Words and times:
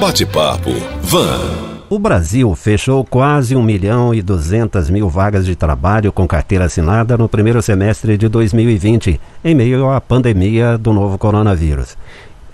Bate-papo 0.00 0.72
Van. 1.00 1.40
O 1.88 1.98
Brasil 1.98 2.54
fechou 2.54 3.02
quase 3.02 3.56
1 3.56 3.62
milhão 3.62 4.12
e 4.12 4.20
200 4.20 4.90
mil 4.90 5.08
vagas 5.08 5.46
de 5.46 5.56
trabalho 5.56 6.12
com 6.12 6.28
carteira 6.28 6.66
assinada 6.66 7.16
no 7.16 7.26
primeiro 7.30 7.62
semestre 7.62 8.18
de 8.18 8.28
2020, 8.28 9.18
em 9.42 9.54
meio 9.54 9.90
à 9.90 9.98
pandemia 9.98 10.76
do 10.76 10.92
novo 10.92 11.16
coronavírus. 11.16 11.96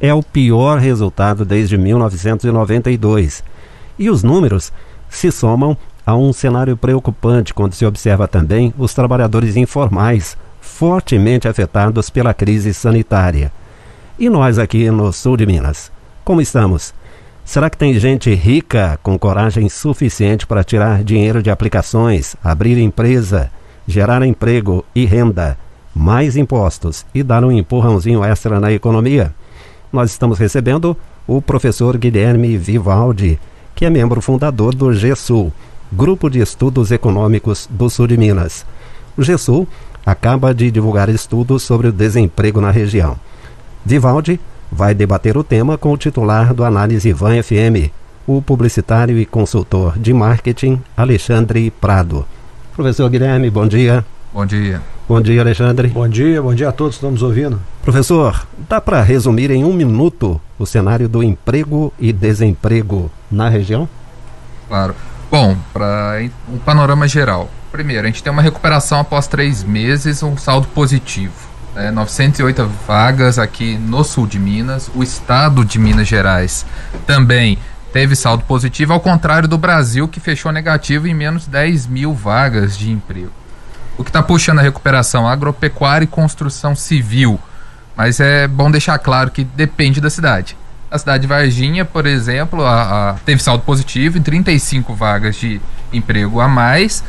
É 0.00 0.14
o 0.14 0.22
pior 0.22 0.78
resultado 0.78 1.44
desde 1.44 1.76
1992. 1.76 3.42
E 3.98 4.08
os 4.08 4.22
números 4.22 4.72
se 5.10 5.32
somam 5.32 5.76
a 6.06 6.14
um 6.14 6.32
cenário 6.32 6.76
preocupante 6.76 7.52
quando 7.52 7.74
se 7.74 7.84
observa 7.84 8.28
também 8.28 8.72
os 8.78 8.94
trabalhadores 8.94 9.56
informais, 9.56 10.36
fortemente 10.60 11.48
afetados 11.48 12.08
pela 12.08 12.32
crise 12.32 12.72
sanitária. 12.72 13.50
E 14.16 14.30
nós 14.30 14.60
aqui 14.60 14.88
no 14.92 15.12
sul 15.12 15.36
de 15.36 15.44
Minas, 15.44 15.90
como 16.24 16.40
estamos? 16.40 16.94
Será 17.44 17.68
que 17.68 17.76
tem 17.76 17.98
gente 17.98 18.32
rica 18.34 18.98
com 19.02 19.18
coragem 19.18 19.68
suficiente 19.68 20.46
para 20.46 20.64
tirar 20.64 21.02
dinheiro 21.02 21.42
de 21.42 21.50
aplicações, 21.50 22.36
abrir 22.42 22.78
empresa, 22.78 23.50
gerar 23.86 24.22
emprego 24.22 24.84
e 24.94 25.04
renda, 25.04 25.58
mais 25.94 26.36
impostos 26.36 27.04
e 27.12 27.22
dar 27.22 27.44
um 27.44 27.50
empurrãozinho 27.50 28.24
extra 28.24 28.60
na 28.60 28.72
economia? 28.72 29.34
Nós 29.92 30.10
estamos 30.10 30.38
recebendo 30.38 30.96
o 31.26 31.42
professor 31.42 31.98
Guilherme 31.98 32.56
Vivaldi, 32.56 33.38
que 33.74 33.84
é 33.84 33.90
membro 33.90 34.22
fundador 34.22 34.74
do 34.74 34.92
GESUL, 34.94 35.52
Grupo 35.92 36.30
de 36.30 36.40
Estudos 36.40 36.90
Econômicos 36.90 37.68
do 37.70 37.90
Sul 37.90 38.06
de 38.06 38.16
Minas. 38.16 38.64
O 39.16 39.22
GESUL 39.22 39.68
acaba 40.06 40.54
de 40.54 40.70
divulgar 40.70 41.08
estudos 41.08 41.64
sobre 41.64 41.88
o 41.88 41.92
desemprego 41.92 42.60
na 42.60 42.70
região. 42.70 43.18
Vivaldi 43.84 44.40
vai 44.72 44.94
debater 44.94 45.36
o 45.36 45.44
tema 45.44 45.76
com 45.76 45.92
o 45.92 45.96
titular 45.98 46.54
do 46.54 46.64
Análise 46.64 47.12
Van 47.12 47.42
FM, 47.42 47.92
o 48.26 48.40
publicitário 48.40 49.18
e 49.18 49.26
consultor 49.26 49.98
de 49.98 50.14
marketing 50.14 50.80
Alexandre 50.96 51.70
Prado. 51.70 52.24
Professor 52.74 53.10
Guilherme, 53.10 53.50
bom 53.50 53.68
dia. 53.68 54.02
Bom 54.32 54.46
dia. 54.46 54.80
Bom 55.06 55.20
dia, 55.20 55.42
Alexandre. 55.42 55.88
Bom 55.88 56.08
dia, 56.08 56.40
bom 56.40 56.54
dia 56.54 56.70
a 56.70 56.72
todos 56.72 56.94
que 56.94 57.04
estamos 57.04 57.22
ouvindo. 57.22 57.60
Professor, 57.82 58.46
dá 58.66 58.80
para 58.80 59.02
resumir 59.02 59.50
em 59.50 59.62
um 59.62 59.74
minuto 59.74 60.40
o 60.58 60.64
cenário 60.64 61.06
do 61.06 61.22
emprego 61.22 61.92
e 61.98 62.10
desemprego 62.10 63.10
na 63.30 63.50
região? 63.50 63.86
Claro. 64.68 64.94
Bom, 65.30 65.54
para 65.72 66.18
um 66.48 66.56
panorama 66.58 67.06
geral. 67.06 67.50
Primeiro, 67.70 68.04
a 68.04 68.06
gente 68.06 68.22
tem 68.22 68.32
uma 68.32 68.42
recuperação 68.42 69.00
após 69.00 69.26
três 69.26 69.62
meses, 69.62 70.22
um 70.22 70.36
saldo 70.36 70.66
positivo 70.68 71.51
é, 71.76 71.90
908 71.90 72.66
vagas 72.86 73.38
aqui 73.38 73.76
no 73.76 74.04
sul 74.04 74.26
de 74.26 74.38
Minas. 74.38 74.90
O 74.94 75.02
estado 75.02 75.64
de 75.64 75.78
Minas 75.78 76.08
Gerais 76.08 76.66
também 77.06 77.58
teve 77.92 78.16
saldo 78.16 78.44
positivo, 78.44 78.92
ao 78.92 79.00
contrário 79.00 79.48
do 79.48 79.58
Brasil, 79.58 80.08
que 80.08 80.20
fechou 80.20 80.50
negativo 80.50 81.06
em 81.06 81.14
menos 81.14 81.46
10 81.46 81.86
mil 81.86 82.14
vagas 82.14 82.76
de 82.76 82.90
emprego. 82.90 83.32
O 83.96 84.04
que 84.04 84.10
está 84.10 84.22
puxando 84.22 84.58
a 84.60 84.62
recuperação? 84.62 85.28
Agropecuária 85.28 86.04
e 86.04 86.08
construção 86.08 86.74
civil. 86.74 87.38
Mas 87.94 88.20
é 88.20 88.48
bom 88.48 88.70
deixar 88.70 88.98
claro 88.98 89.30
que 89.30 89.44
depende 89.44 90.00
da 90.00 90.08
cidade. 90.08 90.56
A 90.90 90.98
cidade 90.98 91.22
de 91.22 91.26
Varginha, 91.26 91.84
por 91.84 92.06
exemplo, 92.06 92.64
a, 92.64 93.10
a, 93.10 93.14
teve 93.24 93.42
saldo 93.42 93.64
positivo 93.64 94.18
em 94.18 94.22
35 94.22 94.94
vagas 94.94 95.36
de 95.36 95.60
emprego 95.92 96.40
a 96.40 96.48
mais, 96.48 97.04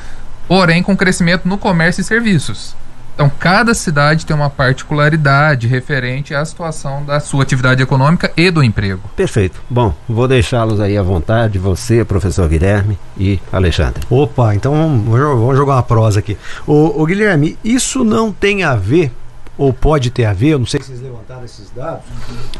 porém 0.47 0.83
com 0.83 0.95
crescimento 0.95 1.47
no 1.47 1.57
comércio 1.57 2.01
e 2.01 2.03
serviços. 2.03 2.75
Então, 3.13 3.31
cada 3.39 3.73
cidade 3.73 4.25
tem 4.25 4.35
uma 4.35 4.49
particularidade 4.49 5.67
referente 5.67 6.33
à 6.33 6.43
situação 6.43 7.03
da 7.05 7.19
sua 7.19 7.43
atividade 7.43 7.81
econômica 7.81 8.31
e 8.35 8.49
do 8.49 8.63
emprego. 8.63 9.01
Perfeito. 9.15 9.61
Bom, 9.69 9.93
vou 10.09 10.27
deixá-los 10.27 10.79
aí 10.79 10.97
à 10.97 11.03
vontade, 11.03 11.59
você, 11.59 12.03
professor 12.03 12.49
Guilherme 12.49 12.97
e 13.17 13.39
Alexandre. 13.51 14.03
Opa, 14.09 14.55
então 14.55 14.73
vamos 15.05 15.57
jogar 15.57 15.75
uma 15.75 15.83
prosa 15.83 16.19
aqui. 16.19 16.37
O, 16.65 17.01
o 17.01 17.05
Guilherme, 17.05 17.57
isso 17.63 18.03
não 18.03 18.31
tem 18.31 18.63
a 18.63 18.75
ver 18.75 19.11
ou 19.57 19.71
pode 19.71 20.09
ter 20.09 20.25
a 20.25 20.33
ver, 20.33 20.49
eu 20.49 20.59
não 20.59 20.65
sei 20.65 20.81
se 20.81 20.87
vocês 20.87 21.01
levantaram 21.01 21.45
esses 21.45 21.69
dados, 21.69 22.03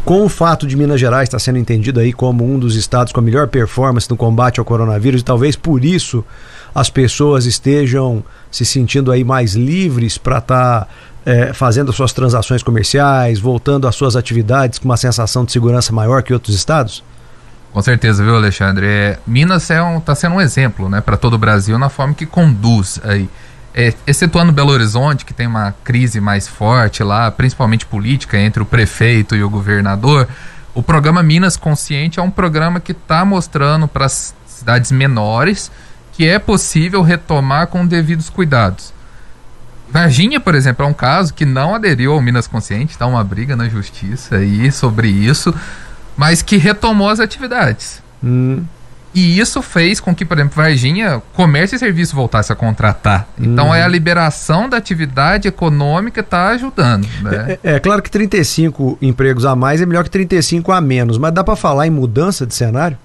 com 0.06 0.23
o 0.23 0.29
fato 0.29 0.67
de 0.67 0.77
Minas 0.77 1.00
Gerais 1.00 1.27
estar 1.27 1.39
sendo 1.39 1.57
entendido 1.57 2.00
aí 2.00 2.13
como 2.13 2.45
um 2.45 2.59
dos 2.59 2.75
estados 2.75 3.11
com 3.11 3.19
a 3.19 3.23
melhor 3.23 3.47
performance 3.47 4.09
no 4.09 4.16
combate 4.16 4.59
ao 4.59 4.66
coronavírus 4.66 5.22
e 5.22 5.23
talvez 5.23 5.56
por 5.56 5.83
isso 5.83 6.23
as 6.73 6.89
pessoas 6.89 7.45
estejam 7.45 8.23
se 8.51 8.66
sentindo 8.66 9.11
aí 9.11 9.23
mais 9.23 9.53
livres 9.53 10.17
para 10.17 10.39
estar 10.39 10.81
tá, 10.81 10.88
é, 11.25 11.53
fazendo 11.53 11.94
suas 11.94 12.13
transações 12.13 12.63
comerciais, 12.63 13.39
voltando 13.39 13.88
às 13.88 13.95
suas 13.95 14.16
atividades 14.16 14.79
com 14.79 14.85
uma 14.85 14.97
sensação 14.97 15.45
de 15.45 15.51
segurança 15.51 15.94
maior 15.94 16.23
que 16.23 16.33
outros 16.33 16.56
estados? 16.56 17.03
Com 17.72 17.81
certeza, 17.81 18.23
viu, 18.23 18.35
Alexandre? 18.35 18.85
É, 18.85 19.19
Minas 19.25 19.63
está 19.63 19.75
é 19.75 19.81
um, 19.81 20.00
tá 20.00 20.13
sendo 20.13 20.35
um 20.35 20.41
exemplo 20.41 20.88
né, 20.89 21.01
para 21.01 21.17
todo 21.17 21.33
o 21.33 21.38
Brasil 21.38 21.78
na 21.79 21.89
forma 21.89 22.13
que 22.13 22.25
conduz 22.25 23.00
aí 23.03 23.28
é, 23.73 23.94
excetuando 24.06 24.51
Belo 24.51 24.72
Horizonte, 24.72 25.25
que 25.25 25.33
tem 25.33 25.47
uma 25.47 25.73
crise 25.83 26.22
mais 26.22 26.47
forte 26.47 27.03
lá, 27.03 27.31
principalmente 27.31 27.85
política, 27.85 28.38
entre 28.38 28.62
o 28.62 28.66
prefeito 28.66 29.35
e 29.35 29.44
o 29.44 29.50
governador, 29.50 30.28
o 30.75 30.81
programa 30.81 31.22
Minas 31.22 31.56
Consciente 31.56 32.19
é 32.19 32.23
um 32.23 32.31
programa 32.31 32.79
que 32.79 32.91
está 32.91 33.23
mostrando 33.23 33.88
para 33.88 34.06
as 34.06 34.33
cidades 34.47 34.91
menores 34.91 35.72
que 36.13 36.28
é 36.28 36.40
possível 36.40 37.01
retomar 37.01 37.68
com 37.68 37.85
devidos 37.85 38.29
cuidados. 38.29 38.94
Varginha, 39.90 40.40
por 40.40 40.56
exemplo, 40.56 40.85
é 40.85 40.88
um 40.88 40.94
caso 40.94 41.34
que 41.34 41.46
não 41.46 41.75
aderiu 41.75 42.13
ao 42.13 42.22
Minas 42.22 42.47
Consciente, 42.47 42.94
está 42.94 43.06
uma 43.06 43.24
briga 43.24 43.56
na 43.56 43.69
justiça 43.69 44.38
aí 44.38 44.72
sobre 44.72 45.07
isso, 45.07 45.53
mas 46.18 46.41
que 46.41 46.57
retomou 46.57 47.09
as 47.09 47.19
atividades. 47.19 48.01
Hum. 48.24 48.63
E 49.13 49.40
isso 49.40 49.62
fez 49.62 50.00
com 50.00 50.16
que, 50.16 50.25
por 50.25 50.38
exemplo, 50.40 50.56
Varginha, 50.56 51.22
comércio 51.34 51.75
e 51.75 51.79
serviço 51.79 52.16
voltasse 52.16 52.51
a 52.51 52.56
contratar. 52.56 53.28
Então 53.40 53.69
hum. 53.69 53.75
é 53.75 53.84
a 53.84 53.88
liberação 53.88 54.68
da 54.68 54.78
atividade 54.78 55.47
econômica 55.47 56.22
está 56.22 56.50
ajudando. 56.50 57.07
Né? 57.22 57.59
É, 57.63 57.74
é, 57.74 57.75
é, 57.75 57.80
claro 57.80 58.01
que 58.01 58.09
35 58.09 58.97
empregos 59.00 59.45
a 59.45 59.56
mais 59.56 59.80
é 59.80 59.85
melhor 59.85 60.03
que 60.03 60.09
35 60.09 60.72
a 60.72 60.81
menos, 60.81 61.19
mas 61.19 61.31
dá 61.31 61.44
para 61.44 61.56
falar 61.56 61.85
em 61.85 61.91
mudança 61.91 62.47
de 62.47 62.56
cenário? 62.56 62.97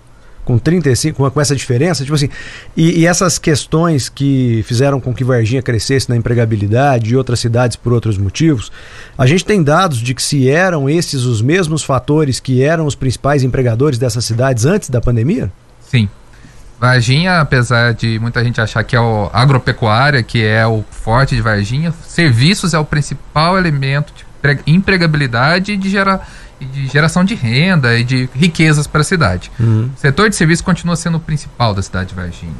Com 0.48 0.58
35, 0.58 1.30
com 1.30 1.40
essa 1.42 1.54
diferença? 1.54 2.04
Tipo 2.04 2.14
assim, 2.14 2.30
e, 2.74 3.00
e, 3.00 3.06
essas 3.06 3.38
questões 3.38 4.08
que 4.08 4.64
fizeram 4.66 4.98
com 4.98 5.12
que 5.12 5.22
Varginha 5.22 5.60
crescesse 5.60 6.08
na 6.08 6.16
empregabilidade 6.16 7.12
e 7.12 7.16
outras 7.16 7.38
cidades 7.38 7.76
por 7.76 7.92
outros 7.92 8.16
motivos, 8.16 8.72
a 9.18 9.26
gente 9.26 9.44
tem 9.44 9.62
dados 9.62 9.98
de 9.98 10.14
que 10.14 10.22
se 10.22 10.48
eram 10.48 10.88
esses 10.88 11.24
os 11.24 11.42
mesmos 11.42 11.82
fatores 11.82 12.40
que 12.40 12.62
eram 12.62 12.86
os 12.86 12.94
principais 12.94 13.44
empregadores 13.44 13.98
dessas 13.98 14.24
cidades 14.24 14.64
antes 14.64 14.88
da 14.88 15.02
pandemia? 15.02 15.52
Sim. 15.86 16.08
Varginha, 16.80 17.42
apesar 17.42 17.92
de 17.92 18.18
muita 18.18 18.42
gente 18.42 18.58
achar 18.58 18.82
que 18.84 18.96
é 18.96 19.00
o 19.00 19.28
agropecuária, 19.34 20.22
que 20.22 20.42
é 20.42 20.66
o 20.66 20.82
forte 20.90 21.36
de 21.36 21.42
Varginha, 21.42 21.92
serviços 22.06 22.72
é 22.72 22.78
o 22.78 22.86
principal 22.86 23.58
elemento 23.58 24.14
de 24.16 24.24
empregabilidade 24.66 25.72
e 25.72 25.76
de, 25.76 25.90
gera, 26.60 26.72
de 26.72 26.86
geração 26.88 27.24
de 27.24 27.34
renda 27.34 27.98
e 27.98 28.04
de 28.04 28.28
riquezas 28.34 28.86
para 28.86 29.00
a 29.00 29.04
cidade. 29.04 29.50
Uhum. 29.58 29.90
O 29.96 29.98
setor 29.98 30.28
de 30.28 30.36
serviços 30.36 30.64
continua 30.64 30.96
sendo 30.96 31.16
o 31.16 31.20
principal 31.20 31.74
da 31.74 31.82
cidade 31.82 32.10
de 32.10 32.14
Varginha. 32.14 32.52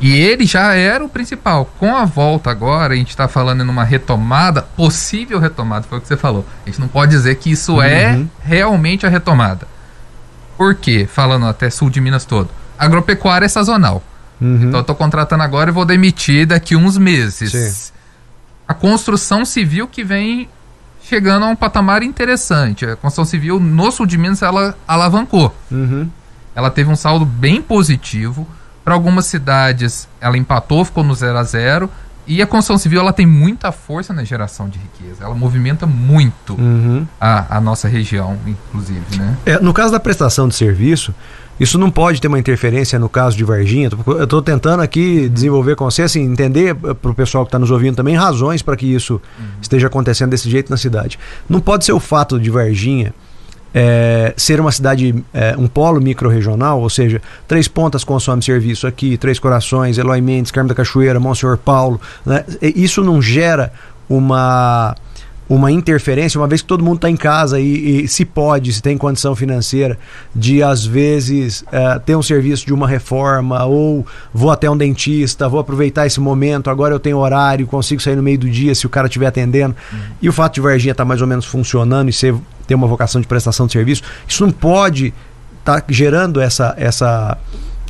E 0.00 0.12
ele 0.12 0.44
já 0.44 0.74
era 0.74 1.04
o 1.04 1.08
principal. 1.08 1.66
Com 1.78 1.96
a 1.96 2.04
volta 2.04 2.50
agora, 2.50 2.94
a 2.94 2.96
gente 2.96 3.10
está 3.10 3.28
falando 3.28 3.62
em 3.62 3.68
uma 3.68 3.84
retomada, 3.84 4.60
possível 4.60 5.38
retomada, 5.38 5.86
foi 5.88 5.98
o 5.98 6.00
que 6.00 6.08
você 6.08 6.16
falou. 6.16 6.44
A 6.66 6.68
gente 6.68 6.80
não 6.80 6.88
pode 6.88 7.12
dizer 7.12 7.36
que 7.36 7.50
isso 7.50 7.80
é 7.80 8.14
uhum. 8.14 8.28
é 8.44 8.46
realmente 8.46 9.06
a 9.06 9.08
retomada. 9.08 9.66
Por 10.58 10.74
quê? 10.74 11.08
Falando 11.10 11.46
até 11.46 11.70
sul 11.70 11.90
de 11.90 12.00
Minas 12.00 12.24
todo 12.24 12.50
agropecuária 12.78 13.46
é 13.46 13.48
sazonal. 13.48 14.02
Uhum. 14.40 14.64
Então 14.64 14.80
eu 14.80 14.84
tô 14.84 14.94
contratando 14.94 15.42
agora 15.42 15.70
e 15.70 15.72
vou 15.72 15.84
demitir 15.84 16.46
daqui 16.46 16.76
uns 16.76 16.98
meses. 16.98 17.52
Sim. 17.52 17.92
A 18.66 18.74
construção 18.74 19.44
civil 19.44 19.86
que 19.86 20.02
vem 20.02 20.48
chegando 21.08 21.44
a 21.44 21.48
um 21.48 21.56
patamar 21.56 22.02
interessante. 22.02 22.84
A 22.84 22.96
construção 22.96 23.24
civil 23.24 23.60
no 23.60 23.90
sul 23.90 24.06
de 24.06 24.18
Minas 24.18 24.42
ela 24.42 24.74
alavancou. 24.86 25.54
Uhum. 25.70 26.08
Ela 26.54 26.70
teve 26.70 26.90
um 26.90 26.96
saldo 26.96 27.24
bem 27.24 27.60
positivo. 27.60 28.46
Para 28.84 28.94
algumas 28.94 29.26
cidades 29.26 30.08
ela 30.20 30.36
empatou, 30.36 30.84
ficou 30.84 31.04
no 31.04 31.14
0 31.14 31.38
a 31.38 31.42
0 31.42 31.90
e 32.26 32.40
a 32.40 32.46
construção 32.46 32.78
civil 32.78 33.00
ela 33.00 33.12
tem 33.12 33.26
muita 33.26 33.70
força 33.70 34.12
na 34.14 34.24
geração 34.24 34.68
de 34.68 34.78
riqueza. 34.78 35.24
Ela 35.24 35.34
movimenta 35.34 35.86
muito 35.86 36.54
uhum. 36.54 37.06
a, 37.20 37.58
a, 37.58 37.60
nossa 37.60 37.86
região, 37.86 38.38
inclusive. 38.46 39.18
Né? 39.18 39.36
É, 39.44 39.58
no 39.58 39.74
caso 39.74 39.92
da 39.92 40.00
prestação 40.00 40.48
de 40.48 40.54
serviço, 40.54 41.14
isso 41.58 41.78
não 41.78 41.90
pode 41.90 42.20
ter 42.20 42.28
uma 42.28 42.38
interferência 42.38 42.98
no 42.98 43.08
caso 43.08 43.36
de 43.36 43.44
Varginha. 43.44 43.90
Eu 44.06 44.24
estou 44.24 44.42
tentando 44.42 44.82
aqui 44.82 45.28
desenvolver 45.28 45.76
com 45.76 45.84
você, 45.84 46.02
assim, 46.02 46.22
entender 46.22 46.76
eh, 46.84 46.94
para 46.94 47.10
o 47.10 47.14
pessoal 47.14 47.44
que 47.44 47.48
está 47.48 47.58
nos 47.58 47.70
ouvindo 47.70 47.96
também 47.96 48.16
razões 48.16 48.62
para 48.62 48.76
que 48.76 48.86
isso 48.86 49.14
uhum. 49.14 49.44
esteja 49.60 49.86
acontecendo 49.86 50.30
desse 50.30 50.50
jeito 50.50 50.70
na 50.70 50.76
cidade. 50.76 51.18
Não 51.48 51.60
pode 51.60 51.84
ser 51.84 51.92
o 51.92 52.00
fato 52.00 52.40
de 52.40 52.50
Varginha 52.50 53.14
é, 53.74 54.32
ser 54.36 54.60
uma 54.60 54.70
cidade, 54.70 55.12
é, 55.32 55.56
um 55.58 55.66
polo 55.66 56.00
micro-regional, 56.00 56.80
ou 56.80 56.88
seja, 56.88 57.20
Três 57.48 57.66
Pontas 57.66 58.04
consome 58.04 58.40
serviço 58.40 58.86
aqui, 58.86 59.16
Três 59.16 59.40
Corações, 59.40 59.98
Eloy 59.98 60.20
Mendes, 60.20 60.52
Carmo 60.52 60.68
da 60.68 60.74
Cachoeira, 60.76 61.18
Monsenhor 61.18 61.58
Paulo. 61.58 62.00
Né? 62.24 62.44
Isso 62.62 63.02
não 63.02 63.20
gera 63.20 63.72
uma 64.08 64.94
uma 65.48 65.70
interferência, 65.70 66.40
uma 66.40 66.46
vez 66.46 66.62
que 66.62 66.68
todo 66.68 66.82
mundo 66.82 66.96
está 66.96 67.10
em 67.10 67.16
casa 67.16 67.60
e, 67.60 68.04
e, 68.04 68.08
se 68.08 68.24
pode, 68.24 68.72
se 68.72 68.82
tem 68.82 68.96
condição 68.96 69.36
financeira, 69.36 69.98
de 70.34 70.62
às 70.62 70.84
vezes 70.84 71.64
é, 71.70 71.98
ter 71.98 72.16
um 72.16 72.22
serviço 72.22 72.64
de 72.64 72.72
uma 72.72 72.88
reforma, 72.88 73.64
ou 73.64 74.06
vou 74.32 74.50
até 74.50 74.70
um 74.70 74.76
dentista, 74.76 75.48
vou 75.48 75.60
aproveitar 75.60 76.06
esse 76.06 76.18
momento, 76.18 76.70
agora 76.70 76.94
eu 76.94 76.98
tenho 76.98 77.18
horário, 77.18 77.66
consigo 77.66 78.00
sair 78.00 78.16
no 78.16 78.22
meio 78.22 78.38
do 78.38 78.48
dia 78.48 78.74
se 78.74 78.86
o 78.86 78.88
cara 78.88 79.06
estiver 79.06 79.26
atendendo. 79.26 79.76
Uhum. 79.92 79.98
E 80.22 80.28
o 80.28 80.32
fato 80.32 80.54
de 80.54 80.60
Varginha 80.60 80.92
estar 80.92 81.04
tá 81.04 81.08
mais 81.08 81.20
ou 81.20 81.26
menos 81.26 81.44
funcionando 81.44 82.08
e 82.08 82.12
ser, 82.12 82.34
ter 82.66 82.74
uma 82.74 82.86
vocação 82.86 83.20
de 83.20 83.26
prestação 83.26 83.66
de 83.66 83.72
serviço, 83.72 84.02
isso 84.26 84.44
não 84.44 84.52
pode 84.52 85.12
estar 85.58 85.82
tá 85.82 85.86
gerando 85.88 86.40
essa, 86.40 86.74
essa, 86.78 87.36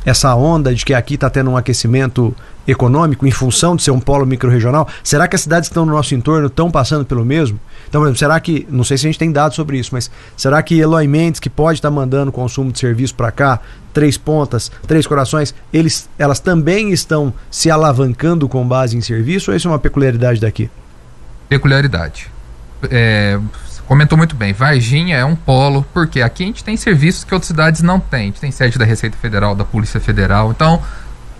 essa 0.05 0.35
onda 0.35 0.75
de 0.75 0.83
que 0.83 0.93
aqui 0.93 1.15
está 1.15 1.29
tendo 1.29 1.51
um 1.51 1.57
aquecimento 1.57 2.35
econômico 2.67 3.25
em 3.25 3.31
função 3.31 3.75
de 3.75 3.83
ser 3.83 3.91
um 3.91 3.99
polo 3.99 4.25
microrregional? 4.25 4.87
Será 5.03 5.27
que 5.27 5.35
as 5.35 5.41
cidades 5.41 5.69
que 5.69 5.73
estão 5.73 5.85
no 5.85 5.93
nosso 5.93 6.15
entorno 6.15 6.47
estão 6.47 6.71
passando 6.71 7.05
pelo 7.05 7.25
mesmo? 7.25 7.59
Então, 7.87 8.01
por 8.01 8.07
exemplo, 8.07 8.19
será 8.19 8.39
que, 8.39 8.67
não 8.69 8.83
sei 8.83 8.97
se 8.97 9.05
a 9.05 9.09
gente 9.09 9.19
tem 9.19 9.31
dados 9.31 9.55
sobre 9.55 9.77
isso, 9.77 9.91
mas 9.93 10.09
será 10.35 10.61
que 10.61 10.77
Eloy 10.79 11.07
Mendes, 11.07 11.39
que 11.39 11.49
pode 11.49 11.79
estar 11.79 11.91
mandando 11.91 12.31
consumo 12.31 12.71
de 12.71 12.79
serviço 12.79 13.15
para 13.15 13.31
cá, 13.31 13.59
Três 13.93 14.17
Pontas, 14.17 14.71
Três 14.85 15.07
Corações, 15.07 15.55
eles, 15.71 16.09
elas 16.19 16.39
também 16.39 16.91
estão 16.91 17.33
se 17.49 17.71
alavancando 17.71 18.47
com 18.49 18.67
base 18.67 18.97
em 18.97 19.01
serviço 19.01 19.51
ou 19.51 19.57
isso 19.57 19.67
é 19.67 19.71
uma 19.71 19.79
peculiaridade 19.79 20.41
daqui? 20.41 20.69
Peculiaridade. 21.47 22.29
É, 22.91 23.39
comentou 23.87 24.17
muito 24.17 24.35
bem, 24.35 24.51
Varginha 24.51 25.15
é 25.15 25.23
um 25.23 25.35
polo, 25.35 25.85
porque 25.93 26.21
aqui 26.21 26.43
a 26.43 26.47
gente 26.47 26.63
tem 26.63 26.75
serviços 26.75 27.23
que 27.23 27.33
outras 27.33 27.47
cidades 27.47 27.81
não 27.81 27.99
têm. 27.99 28.21
A 28.21 28.25
gente 28.25 28.41
tem 28.41 28.51
sede 28.51 28.77
da 28.77 28.83
Receita 28.83 29.15
Federal, 29.17 29.55
da 29.55 29.63
Polícia 29.63 29.99
Federal, 29.99 30.51
então 30.51 30.81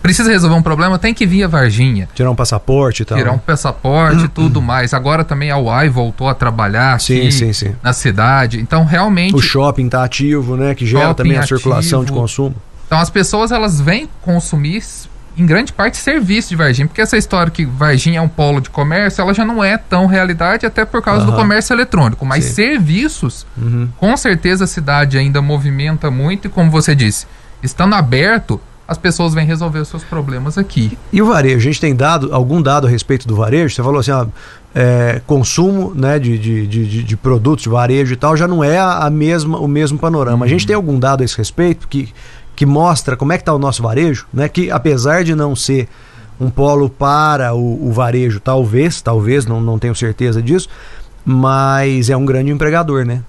precisa 0.05 0.29
resolver 0.29 0.55
um 0.55 0.61
problema, 0.61 0.99
tem 0.99 1.15
que 1.15 1.25
vir 1.25 1.43
a 1.43 1.47
Varginha. 1.47 2.07
Tirar 2.13 2.29
um 2.29 2.35
passaporte 2.35 3.01
e 3.01 3.05
tal. 3.05 3.17
Tirar 3.17 3.31
um 3.31 3.39
passaporte 3.39 4.25
e 4.25 4.27
tudo 4.29 4.61
mais. 4.61 4.93
Agora 4.93 5.23
também 5.23 5.49
a 5.49 5.57
UAI 5.57 5.89
voltou 5.89 6.29
a 6.29 6.35
trabalhar 6.35 7.01
sim, 7.01 7.17
aqui 7.17 7.31
sim, 7.31 7.51
sim. 7.51 7.75
na 7.81 7.91
cidade. 7.91 8.59
Então, 8.59 8.85
realmente. 8.85 9.35
O 9.35 9.41
shopping 9.41 9.87
está 9.87 10.03
ativo, 10.03 10.55
né? 10.55 10.75
Que 10.75 10.85
gera 10.85 11.15
também 11.15 11.37
a 11.37 11.41
ativo. 11.41 11.57
circulação 11.57 12.05
de 12.05 12.11
consumo. 12.11 12.55
Então, 12.85 12.99
as 12.99 13.09
pessoas 13.09 13.51
elas 13.51 13.81
vêm 13.81 14.07
consumir 14.21 14.83
em 15.35 15.43
grande 15.43 15.73
parte 15.73 15.97
serviço 15.97 16.49
de 16.49 16.55
Varginha, 16.55 16.87
porque 16.87 17.01
essa 17.01 17.17
história 17.17 17.51
que 17.51 17.65
Varginha 17.65 18.19
é 18.19 18.21
um 18.21 18.27
polo 18.27 18.61
de 18.61 18.69
comércio, 18.69 19.21
ela 19.23 19.33
já 19.33 19.43
não 19.43 19.63
é 19.63 19.75
tão 19.75 20.05
realidade, 20.05 20.67
até 20.67 20.85
por 20.85 21.01
causa 21.01 21.25
uhum. 21.25 21.31
do 21.31 21.35
comércio 21.35 21.73
eletrônico. 21.73 22.25
Mas 22.25 22.45
Sim. 22.45 22.53
serviços, 22.53 23.45
uhum. 23.57 23.89
com 23.97 24.15
certeza 24.15 24.65
a 24.65 24.67
cidade 24.67 25.17
ainda 25.17 25.41
movimenta 25.41 26.11
muito, 26.11 26.47
e 26.47 26.49
como 26.49 26.69
você 26.69 26.95
disse, 26.95 27.25
estando 27.61 27.95
aberto, 27.95 28.61
as 28.87 28.97
pessoas 28.97 29.33
vêm 29.33 29.45
resolver 29.45 29.79
os 29.79 29.87
seus 29.87 30.03
problemas 30.03 30.57
aqui. 30.57 30.97
E 31.11 31.21
o 31.21 31.25
varejo? 31.25 31.57
A 31.57 31.61
gente 31.61 31.81
tem 31.81 31.95
dado 31.95 32.33
algum 32.33 32.61
dado 32.61 32.85
a 32.85 32.89
respeito 32.89 33.27
do 33.27 33.35
varejo? 33.35 33.73
Você 33.73 33.81
falou 33.81 33.99
assim, 33.99 34.11
ó, 34.11 34.27
é, 34.75 35.21
consumo 35.25 35.93
né, 35.95 36.19
de, 36.19 36.37
de, 36.37 36.67
de, 36.67 37.03
de, 37.03 37.17
produtos, 37.17 37.63
de 37.63 37.69
varejo 37.69 38.13
e 38.13 38.15
tal, 38.15 38.37
já 38.37 38.47
não 38.47 38.63
é 38.63 38.77
a 38.77 39.09
mesma, 39.09 39.57
o 39.57 39.67
mesmo 39.67 39.97
panorama. 39.97 40.37
Uhum. 40.37 40.43
A 40.43 40.47
gente 40.47 40.61
uhum. 40.61 40.67
tem 40.67 40.75
algum 40.75 40.99
dado 40.99 41.21
a 41.21 41.25
esse 41.25 41.35
respeito 41.35 41.87
que, 41.87 42.13
que 42.55 42.65
mostra 42.65 43.17
como 43.17 43.33
é 43.33 43.37
que 43.37 43.41
está 43.41 43.53
o 43.53 43.59
nosso 43.59 43.81
varejo? 43.81 44.27
Né, 44.31 44.47
que 44.47 44.69
apesar 44.69 45.23
de 45.23 45.33
não 45.33 45.55
ser 45.55 45.87
um 46.39 46.49
polo 46.49 46.89
para 46.89 47.55
o, 47.55 47.87
o 47.87 47.91
varejo, 47.91 48.39
talvez, 48.39 49.01
talvez, 49.01 49.47
não, 49.47 49.59
não 49.59 49.79
tenho 49.79 49.95
certeza 49.95 50.41
disso, 50.41 50.69
mas 51.23 52.09
é 52.09 52.15
um 52.15 52.25
grande 52.25 52.51
empregador, 52.51 53.03
né? 53.03 53.23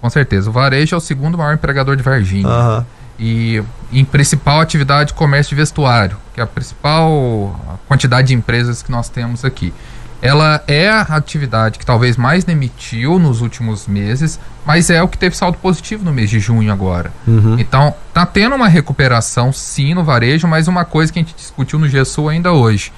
Com 0.00 0.08
certeza. 0.08 0.50
O 0.50 0.52
varejo 0.52 0.94
é 0.94 0.98
o 0.98 1.00
segundo 1.00 1.36
maior 1.36 1.54
empregador 1.54 1.96
de 1.96 2.02
Varginha. 2.02 2.46
Uhum 2.46 2.99
e 3.20 3.62
em 3.92 4.02
principal 4.02 4.62
atividade 4.62 5.12
comércio 5.12 5.50
de 5.50 5.56
vestuário, 5.56 6.16
que 6.32 6.40
é 6.40 6.42
a 6.42 6.46
principal 6.46 7.78
quantidade 7.86 8.28
de 8.28 8.34
empresas 8.34 8.82
que 8.82 8.90
nós 8.90 9.10
temos 9.10 9.44
aqui. 9.44 9.74
Ela 10.22 10.62
é 10.66 10.88
a 10.88 11.02
atividade 11.02 11.78
que 11.78 11.84
talvez 11.84 12.16
mais 12.16 12.44
demitiu 12.44 13.18
nos 13.18 13.42
últimos 13.42 13.86
meses, 13.86 14.40
mas 14.64 14.88
é 14.88 15.02
o 15.02 15.08
que 15.08 15.18
teve 15.18 15.36
saldo 15.36 15.58
positivo 15.58 16.04
no 16.04 16.12
mês 16.12 16.30
de 16.30 16.40
junho 16.40 16.72
agora. 16.72 17.12
Uhum. 17.26 17.58
Então, 17.58 17.94
tá 18.12 18.24
tendo 18.24 18.54
uma 18.54 18.68
recuperação 18.68 19.52
sim 19.52 19.94
no 19.94 20.02
varejo, 20.02 20.48
mas 20.48 20.66
uma 20.66 20.84
coisa 20.84 21.12
que 21.12 21.18
a 21.18 21.22
gente 21.22 21.34
discutiu 21.34 21.78
no 21.78 21.88
GSU 21.88 22.28
ainda 22.28 22.52
hoje. 22.52 22.92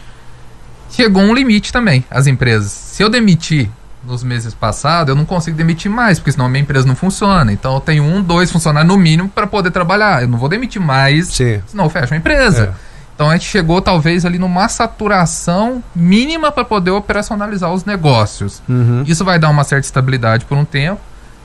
Chegou 0.91 1.23
um 1.23 1.35
limite 1.35 1.73
também, 1.73 2.05
as 2.11 2.27
empresas. 2.27 2.71
Se 2.71 3.03
eu 3.03 3.09
demitir 3.09 3.71
nos 4.05 4.23
meses 4.25 4.53
passados, 4.55 5.11
eu 5.11 5.15
não 5.15 5.25
consigo 5.25 5.57
demitir 5.57 5.91
mais, 5.91 6.19
porque 6.19 6.33
senão 6.33 6.47
a 6.47 6.49
minha 6.49 6.63
empresa 6.63 6.87
não 6.87 6.97
funciona. 6.97 7.53
Então 7.53 7.75
eu 7.75 7.81
tenho 7.81 8.05
um, 8.05 8.23
dois 8.23 8.51
funcionários 8.51 8.93
no 8.93 8.99
mínimo 8.99 9.29
para 9.29 9.47
poder 9.47 9.71
trabalhar. 9.71 10.23
Eu 10.23 10.29
não 10.29 10.39
vou 10.39 10.49
demitir 10.49 10.81
mais, 10.81 11.29
Sim. 11.29 11.63
senão 11.67 11.85
eu 11.85 11.91
fecho 11.91 12.15
a 12.15 12.17
empresa. 12.17 12.75
É. 12.89 12.93
Então 13.15 13.31
a 13.31 13.35
gente 13.35 13.49
chegou 13.49 13.81
talvez 13.81 14.25
ali 14.25 14.39
numa 14.39 14.69
saturação 14.69 15.83
mínima 15.95 16.51
para 16.51 16.65
poder 16.65 16.91
operacionalizar 16.91 17.73
os 17.73 17.85
negócios. 17.85 18.63
Uhum. 18.69 19.05
Isso 19.07 19.25
vai 19.25 19.39
dar 19.39 19.51
uma 19.51 19.65
certa 19.65 19.87
estabilidade 19.87 20.45
por 20.45 20.57
um 20.57 20.65
tempo. 20.65 21.01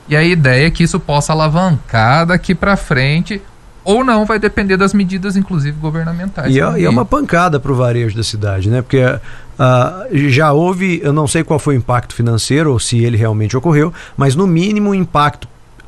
E 0.09 0.15
a 0.15 0.23
ideia 0.23 0.67
é 0.67 0.71
que 0.71 0.83
isso 0.83 0.99
possa 0.99 1.33
alavancar 1.33 2.25
daqui 2.25 2.55
para 2.55 2.77
frente 2.77 3.41
ou 3.87 4.03
não 4.03 4.25
vai 4.25 4.37
depender 4.37 4.75
das 4.75 4.93
medidas, 4.93 5.37
inclusive 5.37 5.79
governamentais. 5.79 6.53
E 6.53 6.59
é, 6.59 6.81
e 6.81 6.83
é 6.83 6.89
uma 6.89 7.05
pancada 7.05 7.57
para 7.57 7.71
o 7.71 7.75
varejo 7.75 8.17
da 8.17 8.23
cidade, 8.23 8.69
né? 8.69 8.81
Porque 8.81 9.01
uh, 9.01 10.29
já 10.29 10.51
houve, 10.51 10.99
eu 11.01 11.13
não 11.13 11.25
sei 11.25 11.41
qual 11.41 11.57
foi 11.57 11.75
o 11.75 11.77
impacto 11.77 12.13
financeiro 12.13 12.73
ou 12.73 12.79
se 12.79 13.01
ele 13.01 13.15
realmente 13.15 13.55
ocorreu, 13.55 13.93
mas 14.17 14.35
no 14.35 14.45
mínimo 14.45 14.89
o 14.89 14.95
impacto 14.95 15.47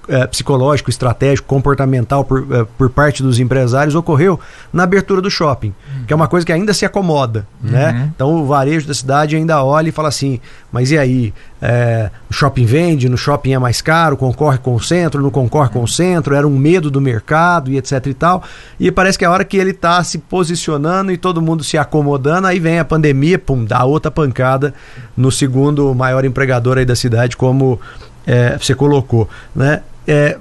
é, 0.10 0.26
psicológico, 0.26 0.90
estratégico, 0.90 1.48
comportamental 1.48 2.26
por, 2.26 2.46
é, 2.52 2.66
por 2.78 2.90
parte 2.90 3.22
dos 3.22 3.40
empresários 3.40 3.94
ocorreu 3.94 4.40
na 4.74 4.84
abertura 4.84 5.22
do 5.22 5.30
shopping, 5.30 5.68
uhum. 5.68 6.06
que 6.06 6.12
é 6.12 6.16
uma 6.16 6.28
coisa 6.28 6.44
que 6.44 6.52
ainda 6.52 6.74
se 6.74 6.84
acomoda, 6.84 7.48
uhum. 7.64 7.70
né? 7.70 8.12
Então 8.16 8.34
o 8.34 8.46
varejo 8.46 8.88
da 8.88 8.94
cidade 8.94 9.36
ainda 9.36 9.64
olha 9.64 9.90
e 9.90 9.92
fala 9.92 10.08
assim, 10.08 10.40
mas 10.72 10.90
e 10.90 10.98
aí, 10.98 11.34
é, 11.62 12.10
o 12.30 12.34
shopping 12.34 12.66
vende, 12.66 13.08
no 13.08 13.18
shopping 13.18 13.54
é 13.54 13.60
mais 13.60 13.82
caro, 13.82 14.18
concorre 14.18 14.58
com 14.58 14.74
o 14.74 14.82
centro, 14.82 15.22
não 15.22 15.30
concorre 15.30 15.70
com 15.70 15.84
o 15.84 15.88
centro, 15.88 16.34
era 16.34 16.48
um 16.48 16.58
medo 16.58 16.90
do 16.90 17.00
mercado 17.00 17.72
e 17.72 17.78
etc 17.78 18.06
e 18.08 18.14
tal, 18.16 18.44
e 18.80 18.92
parece 18.92 19.18
que 19.18 19.26
a 19.26 19.32
hora 19.32 19.46
que 19.46 19.58
ele 19.58 19.72
está 19.72 20.04
se 20.04 20.18
posicionando 20.18 21.12
e 21.12 21.18
todo 21.18 21.40
mundo 21.40 21.64
se 21.64 21.78
acomodando, 21.78 22.48
aí 22.48 22.60
vem 22.60 22.80
a 22.80 22.86
pandemia, 22.86 23.38
pum, 23.38 23.64
dá 23.64 23.84
outra 23.84 24.10
pancada 24.10 24.74
no 25.16 25.32
segundo 25.32 25.94
maior 25.94 26.26
empregador 26.26 26.80
aí 26.80 26.86
da 26.86 26.96
cidade, 26.96 27.38
como 27.38 27.80
é, 28.26 28.58
você 28.58 28.76
colocou, 28.76 29.28
né? 29.56 29.82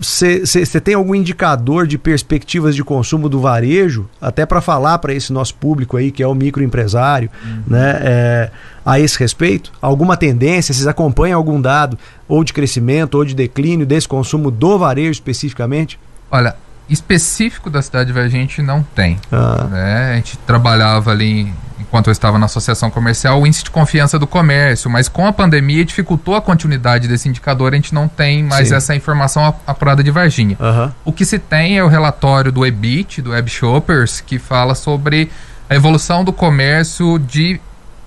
Você 0.00 0.42
é, 0.76 0.80
tem 0.80 0.94
algum 0.94 1.14
indicador 1.14 1.86
de 1.86 1.98
perspectivas 1.98 2.74
de 2.74 2.82
consumo 2.82 3.28
do 3.28 3.40
varejo, 3.40 4.08
até 4.20 4.46
para 4.46 4.60
falar 4.60 4.98
para 4.98 5.12
esse 5.12 5.32
nosso 5.32 5.54
público 5.54 5.96
aí, 5.96 6.10
que 6.10 6.22
é 6.22 6.26
o 6.26 6.34
microempresário, 6.34 7.30
uhum. 7.44 7.62
né, 7.66 7.98
é, 8.02 8.50
a 8.84 8.98
esse 8.98 9.18
respeito? 9.18 9.70
Alguma 9.80 10.16
tendência? 10.16 10.72
Vocês 10.72 10.86
acompanham 10.86 11.36
algum 11.36 11.60
dado, 11.60 11.98
ou 12.26 12.42
de 12.42 12.52
crescimento, 12.52 13.16
ou 13.16 13.24
de 13.24 13.34
declínio 13.34 13.84
desse 13.84 14.08
consumo 14.08 14.50
do 14.50 14.78
varejo 14.78 15.10
especificamente? 15.10 15.98
Olha, 16.30 16.56
específico 16.88 17.68
da 17.68 17.82
cidade 17.82 18.06
de 18.06 18.12
Varginha 18.12 18.48
não 18.58 18.82
tem. 18.82 19.18
Ah. 19.30 19.66
Né? 19.70 20.12
A 20.12 20.16
gente 20.16 20.38
trabalhava 20.38 21.10
ali 21.10 21.52
enquanto 21.80 22.08
eu 22.08 22.12
estava 22.12 22.38
na 22.38 22.46
associação 22.46 22.90
comercial, 22.90 23.40
o 23.40 23.46
índice 23.46 23.64
de 23.64 23.70
confiança 23.70 24.18
do 24.18 24.26
comércio, 24.26 24.90
mas 24.90 25.08
com 25.08 25.26
a 25.26 25.32
pandemia 25.32 25.84
dificultou 25.84 26.34
a 26.34 26.40
continuidade 26.40 27.08
desse 27.08 27.28
indicador, 27.28 27.72
a 27.72 27.76
gente 27.76 27.94
não 27.94 28.08
tem 28.08 28.42
mais 28.42 28.68
Sim. 28.68 28.74
essa 28.74 28.94
informação 28.94 29.54
apurada 29.66 30.02
de 30.02 30.10
Varginha. 30.10 30.56
Uhum. 30.58 30.92
O 31.04 31.12
que 31.12 31.24
se 31.24 31.38
tem 31.38 31.78
é 31.78 31.84
o 31.84 31.88
relatório 31.88 32.50
do 32.50 32.66
EBIT, 32.66 33.22
do 33.22 33.30
Web 33.30 33.50
Shoppers, 33.50 34.20
que 34.20 34.38
fala 34.38 34.74
sobre 34.74 35.30
a 35.68 35.74
evolução 35.74 36.24
do 36.24 36.32
comércio 36.32 37.18
de 37.18 37.60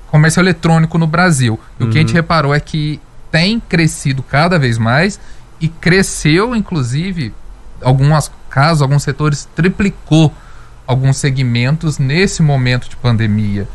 comércio 0.09 0.41
eletrônico 0.41 0.97
no 0.97 1.07
Brasil. 1.07 1.59
E 1.79 1.83
uhum. 1.83 1.89
o 1.89 1.91
que 1.91 1.97
a 1.97 2.01
gente 2.01 2.09
uhum. 2.09 2.15
reparou 2.15 2.53
é 2.53 2.59
que 2.59 2.99
tem 3.31 3.59
crescido 3.59 4.21
cada 4.21 4.59
vez 4.59 4.77
mais 4.77 5.19
e 5.59 5.69
cresceu, 5.69 6.55
inclusive, 6.55 7.33
alguns 7.81 8.29
casos, 8.49 8.81
alguns 8.81 9.03
setores 9.03 9.47
triplicou 9.55 10.33
alguns 10.85 11.17
segmentos 11.17 11.97
nesse 11.97 12.41
momento 12.41 12.89
de 12.89 12.95
pandemia. 12.95 13.67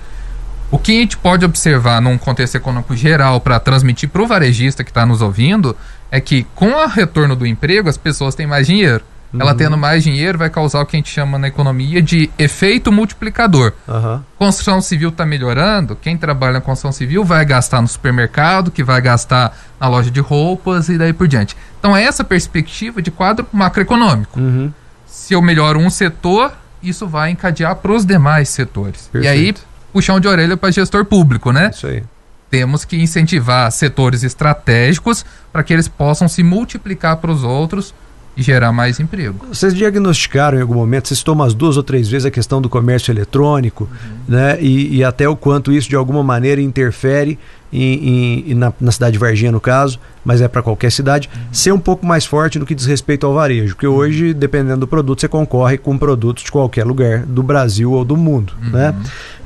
O 0.70 0.78
que 0.78 0.92
a 0.92 1.00
gente 1.00 1.16
pode 1.16 1.44
observar 1.44 2.02
num 2.02 2.18
contexto 2.18 2.56
econômico 2.56 2.96
geral 2.96 3.40
para 3.40 3.60
transmitir 3.60 4.08
para 4.08 4.22
o 4.22 4.26
varejista 4.26 4.82
que 4.82 4.90
está 4.90 5.06
nos 5.06 5.22
ouvindo 5.22 5.76
é 6.10 6.20
que 6.20 6.44
com 6.54 6.70
o 6.70 6.86
retorno 6.86 7.36
do 7.36 7.46
emprego 7.46 7.88
as 7.88 7.96
pessoas 7.96 8.34
têm 8.34 8.46
mais 8.46 8.66
dinheiro. 8.66 9.04
Uhum. 9.32 9.40
Ela 9.40 9.54
tendo 9.54 9.76
mais 9.76 10.02
dinheiro 10.02 10.38
vai 10.38 10.50
causar 10.50 10.80
o 10.80 10.86
que 10.86 10.96
a 10.96 10.98
gente 10.98 11.10
chama 11.10 11.38
na 11.38 11.48
economia 11.48 12.02
de 12.02 12.30
efeito 12.38 12.90
multiplicador. 12.90 13.72
Uhum. 13.86 14.20
Construção 14.38 14.80
civil 14.80 15.10
está 15.10 15.24
melhorando, 15.24 15.96
quem 15.96 16.16
trabalha 16.16 16.54
na 16.54 16.60
construção 16.60 16.92
civil 16.92 17.24
vai 17.24 17.44
gastar 17.44 17.80
no 17.80 17.88
supermercado, 17.88 18.70
que 18.70 18.82
vai 18.82 19.00
gastar 19.00 19.56
na 19.80 19.88
loja 19.88 20.10
de 20.10 20.20
roupas 20.20 20.88
e 20.88 20.98
daí 20.98 21.12
por 21.12 21.28
diante. 21.28 21.56
Então 21.78 21.96
é 21.96 22.02
essa 22.02 22.24
perspectiva 22.24 23.00
de 23.00 23.10
quadro 23.10 23.46
macroeconômico. 23.52 24.38
Uhum. 24.38 24.72
Se 25.06 25.34
eu 25.34 25.42
melhoro 25.42 25.78
um 25.78 25.90
setor, 25.90 26.52
isso 26.82 27.06
vai 27.06 27.30
encadear 27.30 27.76
para 27.76 27.92
os 27.92 28.04
demais 28.04 28.48
setores. 28.48 29.08
Perfeito. 29.12 29.24
E 29.24 29.28
aí, 29.28 29.54
puxão 29.92 30.20
de 30.20 30.28
orelha 30.28 30.56
para 30.56 30.70
gestor 30.70 31.04
público, 31.04 31.52
né? 31.52 31.70
Isso 31.72 31.86
aí. 31.86 32.02
Temos 32.50 32.84
que 32.84 32.96
incentivar 32.96 33.70
setores 33.72 34.22
estratégicos 34.22 35.24
para 35.52 35.62
que 35.62 35.72
eles 35.72 35.88
possam 35.88 36.28
se 36.28 36.42
multiplicar 36.42 37.16
para 37.16 37.30
os 37.30 37.42
outros 37.42 37.92
e 38.36 38.42
gerar 38.42 38.70
mais 38.70 39.00
emprego. 39.00 39.46
Vocês 39.48 39.74
diagnosticaram 39.74 40.58
em 40.58 40.60
algum 40.60 40.74
momento, 40.74 41.08
vocês 41.08 41.22
tomam 41.22 41.46
as 41.46 41.54
duas 41.54 41.76
ou 41.76 41.82
três 41.82 42.08
vezes 42.08 42.26
a 42.26 42.30
questão 42.30 42.60
do 42.60 42.68
comércio 42.68 43.10
eletrônico, 43.10 43.88
uhum. 43.90 44.18
né? 44.28 44.60
E, 44.60 44.96
e, 44.96 45.04
até 45.04 45.26
o 45.26 45.34
quanto 45.34 45.72
isso 45.72 45.88
de 45.88 45.96
alguma 45.96 46.22
maneira 46.22 46.60
interfere 46.60 47.38
em, 47.72 48.50
em, 48.50 48.54
na, 48.54 48.72
na, 48.80 48.92
cidade 48.92 49.12
de 49.12 49.18
Varginha, 49.18 49.52
no 49.52 49.60
caso, 49.60 49.98
mas 50.24 50.40
é 50.40 50.48
para 50.48 50.62
qualquer 50.62 50.90
cidade, 50.90 51.28
uhum. 51.34 51.42
ser 51.52 51.72
um 51.72 51.78
pouco 51.78 52.06
mais 52.06 52.24
forte 52.24 52.58
no 52.58 52.66
que 52.66 52.74
diz 52.74 52.86
respeito 52.86 53.26
ao 53.26 53.34
varejo. 53.34 53.74
Porque 53.74 53.86
hoje, 53.86 54.32
dependendo 54.32 54.80
do 54.80 54.86
produto, 54.86 55.20
você 55.20 55.28
concorre 55.28 55.78
com 55.78 55.96
produtos 55.98 56.44
de 56.44 56.52
qualquer 56.52 56.84
lugar 56.84 57.24
do 57.26 57.42
Brasil 57.42 57.92
ou 57.92 58.04
do 58.04 58.16
mundo. 58.16 58.52
Uhum. 58.62 58.70
Né? 58.70 58.94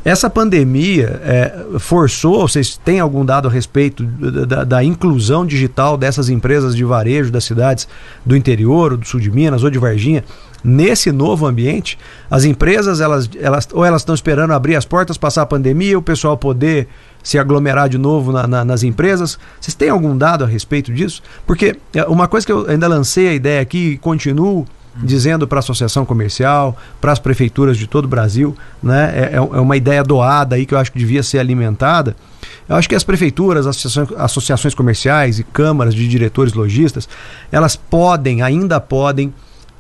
Essa 0.05 0.31
pandemia 0.31 1.21
é, 1.23 1.79
forçou, 1.79 2.49
vocês 2.49 2.79
têm 2.83 3.01
algum 3.01 3.25
dado 3.25 3.49
a 3.49 3.51
respeito 3.51 4.03
da, 4.03 4.65
da, 4.65 4.83
inclusão 4.83 5.45
digital 5.45 5.99
dessas 5.99 6.31
empresas 6.31 6.75
de 6.75 6.83
varejo 6.85 7.31
das 7.31 7.45
cidades 7.45 7.87
do 8.25 8.35
interior, 8.35 8.97
do 8.97 9.07
sul 9.07 9.21
de 9.21 9.31
Minas 9.31 9.63
ou 9.63 9.71
de 9.71 9.79
Varginha? 9.79 10.25
Nesse 10.65 11.11
novo 11.11 11.47
ambiente, 11.47 11.99
as 12.31 12.45
empresas, 12.45 13.01
elas, 13.01 13.29
elas, 13.39 13.69
ou 13.73 13.85
elas 13.85 14.03
estão 14.03 14.15
esperando 14.15 14.53
abrir 14.53 14.77
as 14.77 14.85
portas, 14.85 15.17
passar 15.19 15.43
a 15.43 15.47
pandemia, 15.47 15.99
o 15.99 16.03
pessoal 16.03 16.37
poder 16.37 16.89
se 17.23 17.39
aglomerar 17.39 17.89
de 17.89 17.99
novo 17.99 18.33
na, 18.33 18.47
na, 18.47 18.65
nas 18.65 18.83
empresas. 18.83 19.39
Vocês 19.61 19.75
têm 19.75 19.91
algum 19.91 20.17
dado 20.17 20.45
a 20.45 20.47
respeito 20.47 20.93
disso? 20.93 21.23
Porque 21.47 21.77
é, 21.95 22.05
uma 22.05 22.29
coisa 22.29 22.47
que 22.47 22.53
eu 22.53 22.69
ainda 22.69 22.89
lancei 22.89 23.29
a 23.29 23.35
ideia 23.35 23.61
aqui 23.61 23.93
e 23.93 23.99
continuo 23.99 24.67
dizendo 24.97 25.47
para 25.47 25.59
a 25.59 25.61
associação 25.61 26.05
comercial, 26.05 26.77
para 27.01 27.13
as 27.13 27.19
prefeituras 27.19 27.77
de 27.77 27.87
todo 27.87 28.07
o 28.07 28.09
Brasil, 28.09 28.57
né? 28.83 29.13
É, 29.15 29.21
é, 29.33 29.37
é 29.37 29.41
uma 29.41 29.77
ideia 29.77 30.03
doada 30.03 30.57
aí 30.57 30.67
que 30.67 30.75
eu 30.75 30.79
acho 30.79 30.91
que 30.91 30.99
devia 30.99 31.23
ser 31.23 31.39
alimentada. 31.39 32.17
Eu 32.69 32.77
acho 32.77 32.89
que 32.89 32.95
as 32.95 33.05
prefeituras, 33.05 33.67
associações, 33.67 34.09
associações 34.19 34.75
comerciais 34.75 35.39
e 35.39 35.45
câmaras 35.45 35.95
de 35.95 36.09
diretores 36.09 36.53
lojistas, 36.53 37.09
elas 37.53 37.77
podem, 37.77 38.43
ainda 38.43 38.81
podem, 38.81 39.33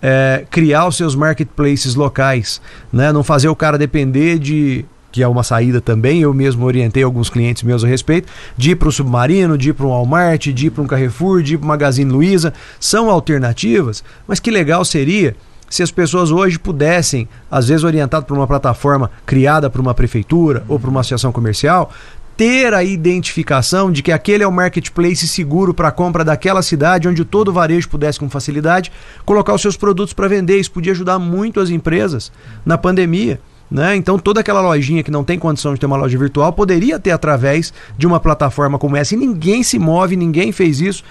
é, 0.02 0.47
criar 0.50 0.87
os 0.87 0.97
seus 0.97 1.14
marketplaces 1.14 1.94
locais, 1.94 2.61
né? 2.92 3.12
Não 3.12 3.23
fazer 3.23 3.49
o 3.49 3.56
cara 3.56 3.76
depender 3.76 4.38
de 4.38 4.85
que 5.12 5.22
é 5.22 5.28
uma 5.28 5.42
saída 5.42 5.80
também, 5.80 6.20
eu 6.20 6.32
mesmo 6.32 6.64
orientei 6.64 7.02
alguns 7.02 7.28
clientes 7.28 7.62
meus 7.62 7.84
a 7.84 7.86
respeito, 7.86 8.28
de 8.56 8.72
ir 8.72 8.76
para 8.76 8.88
o 8.88 8.92
Submarino, 8.92 9.58
de 9.58 9.70
ir 9.70 9.72
para 9.72 9.86
um 9.86 9.90
Walmart, 9.90 10.48
de 10.48 10.66
ir 10.66 10.70
para 10.70 10.82
um 10.82 10.86
Carrefour, 10.86 11.42
de 11.42 11.54
ir 11.54 11.58
para 11.58 11.64
o 11.64 11.68
Magazine 11.68 12.10
Luiza, 12.10 12.52
são 12.78 13.10
alternativas, 13.10 14.04
mas 14.26 14.40
que 14.40 14.50
legal 14.50 14.84
seria 14.84 15.34
se 15.68 15.84
as 15.84 15.90
pessoas 15.90 16.32
hoje 16.32 16.58
pudessem, 16.58 17.28
às 17.48 17.68
vezes 17.68 17.84
orientado 17.84 18.26
por 18.26 18.36
uma 18.36 18.46
plataforma 18.46 19.08
criada 19.24 19.70
por 19.70 19.80
uma 19.80 19.94
prefeitura 19.94 20.64
ou 20.68 20.80
por 20.80 20.90
uma 20.90 21.00
associação 21.00 21.30
comercial, 21.30 21.92
ter 22.36 22.72
a 22.72 22.82
identificação 22.82 23.92
de 23.92 24.02
que 24.02 24.10
aquele 24.10 24.42
é 24.42 24.46
o 24.46 24.52
marketplace 24.52 25.28
seguro 25.28 25.74
para 25.74 25.92
compra 25.92 26.24
daquela 26.24 26.62
cidade, 26.62 27.06
onde 27.06 27.24
todo 27.24 27.48
o 27.48 27.52
varejo 27.52 27.88
pudesse 27.88 28.18
com 28.18 28.30
facilidade 28.30 28.90
colocar 29.24 29.54
os 29.54 29.60
seus 29.60 29.76
produtos 29.76 30.14
para 30.14 30.26
vender. 30.26 30.58
Isso 30.58 30.72
podia 30.72 30.92
ajudar 30.92 31.18
muito 31.18 31.60
as 31.60 31.70
empresas 31.70 32.32
na 32.64 32.78
pandemia. 32.78 33.38
Né? 33.70 33.94
Então 33.94 34.18
toda 34.18 34.40
aquela 34.40 34.60
lojinha 34.60 35.02
que 35.02 35.12
não 35.12 35.22
tem 35.22 35.38
condição 35.38 35.72
de 35.72 35.78
ter 35.78 35.86
uma 35.86 35.96
loja 35.96 36.18
virtual 36.18 36.52
poderia 36.52 36.98
ter 36.98 37.12
através 37.12 37.72
de 37.96 38.04
uma 38.04 38.18
plataforma 38.18 38.78
como 38.78 38.96
essa 38.96 39.14
e 39.14 39.16
ninguém 39.16 39.62
se 39.62 39.78
move, 39.78 40.16
ninguém 40.16 40.50
fez 40.50 40.80
isso. 40.80 41.04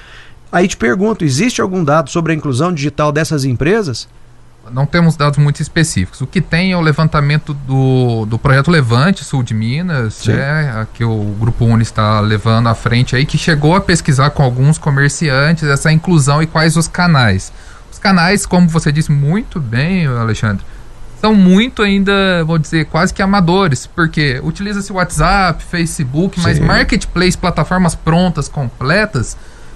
Aí 0.51 0.67
te 0.67 0.75
pergunto, 0.75 1.23
existe 1.23 1.61
algum 1.61 1.83
dado 1.83 2.09
sobre 2.09 2.33
a 2.33 2.35
inclusão 2.35 2.73
digital 2.73 3.11
dessas 3.11 3.45
empresas? 3.45 4.09
Não 4.71 4.85
temos 4.85 5.15
dados 5.15 5.39
muito 5.39 5.61
específicos. 5.61 6.21
O 6.21 6.27
que 6.27 6.41
tem 6.41 6.73
é 6.73 6.77
o 6.77 6.81
levantamento 6.81 7.53
do, 7.53 8.25
do 8.25 8.37
projeto 8.37 8.69
Levante 8.69 9.23
Sul 9.23 9.41
de 9.41 9.53
Minas, 9.53 10.27
é, 10.27 10.85
que 10.93 11.03
o 11.03 11.35
Grupo 11.39 11.65
Uni 11.65 11.81
está 11.81 12.19
levando 12.19 12.67
à 12.67 12.75
frente 12.75 13.15
aí, 13.15 13.25
que 13.25 13.37
chegou 13.37 13.75
a 13.75 13.81
pesquisar 13.81 14.29
com 14.31 14.43
alguns 14.43 14.77
comerciantes 14.77 15.63
essa 15.63 15.91
inclusão 15.91 16.43
e 16.43 16.47
quais 16.47 16.77
os 16.77 16.87
canais. 16.87 17.51
Os 17.91 17.97
canais, 17.97 18.45
como 18.45 18.67
você 18.67 18.91
disse 18.91 19.11
muito 19.11 19.59
bem, 19.59 20.05
Alexandre, 20.05 20.63
são 21.19 21.35
muito 21.35 21.81
ainda, 21.81 22.43
vou 22.45 22.57
dizer, 22.57 22.85
quase 22.85 23.13
que 23.13 23.21
amadores, 23.21 23.85
porque 23.85 24.39
utiliza-se 24.43 24.91
WhatsApp, 24.91 25.63
Facebook, 25.63 26.39
mas 26.39 26.57
Sim. 26.57 26.63
marketplace, 26.63 27.37
plataformas 27.37 27.93
prontas, 27.93 28.47
completas, 28.47 29.35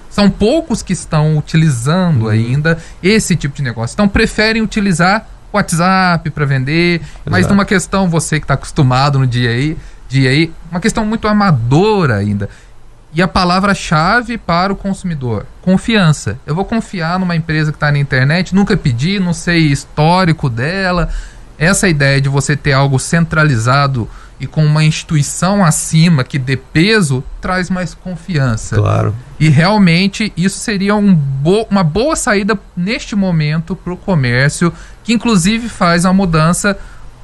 são 0.09 0.29
poucos 0.29 0.81
que 0.81 0.93
estão 0.93 1.37
utilizando 1.37 2.23
uhum. 2.23 2.29
ainda 2.29 2.77
esse 3.01 3.35
tipo 3.35 3.55
de 3.55 3.63
negócio. 3.63 3.93
Então 3.93 4.07
preferem 4.07 4.61
utilizar 4.61 5.27
WhatsApp 5.51 6.29
para 6.29 6.45
vender, 6.45 7.01
Exato. 7.01 7.19
mas 7.25 7.47
numa 7.47 7.65
questão, 7.65 8.07
você 8.07 8.39
que 8.39 8.45
está 8.45 8.53
acostumado 8.53 9.19
no 9.19 9.27
dia 9.27 9.49
aí, 9.49 9.77
dia 10.07 10.29
aí, 10.29 10.51
uma 10.71 10.79
questão 10.79 11.05
muito 11.05 11.27
amadora 11.27 12.15
ainda. 12.15 12.49
E 13.15 13.21
a 13.21 13.27
palavra-chave 13.27 14.37
para 14.37 14.73
o 14.73 14.75
consumidor: 14.75 15.45
confiança. 15.61 16.39
Eu 16.47 16.55
vou 16.55 16.65
confiar 16.65 17.19
numa 17.19 17.35
empresa 17.35 17.71
que 17.71 17.75
está 17.75 17.91
na 17.91 17.99
internet, 17.99 18.55
nunca 18.55 18.75
pedi, 18.75 19.19
não 19.19 19.33
sei 19.33 19.71
histórico 19.71 20.49
dela, 20.49 21.09
essa 21.57 21.87
ideia 21.87 22.19
de 22.19 22.29
você 22.29 22.55
ter 22.55 22.73
algo 22.73 22.99
centralizado 22.99 24.09
e 24.39 24.47
com 24.47 24.65
uma 24.65 24.83
instituição 24.83 25.63
acima 25.63 26.23
que 26.23 26.37
dê 26.37 26.57
peso 26.57 27.23
traz 27.39 27.69
mais 27.69 27.93
confiança. 27.93 28.75
Claro. 28.75 29.15
E 29.39 29.47
realmente 29.47 30.33
isso 30.35 30.59
seria 30.59 30.95
um 30.95 31.13
bo 31.13 31.65
uma 31.69 31.83
boa 31.83 32.15
saída 32.15 32.59
neste 32.75 33.15
momento 33.15 33.75
para 33.75 33.93
o 33.93 33.97
comércio, 33.97 34.73
que 35.03 35.13
inclusive 35.13 35.69
faz 35.69 36.05
a 36.05 36.11
mudança 36.11 36.77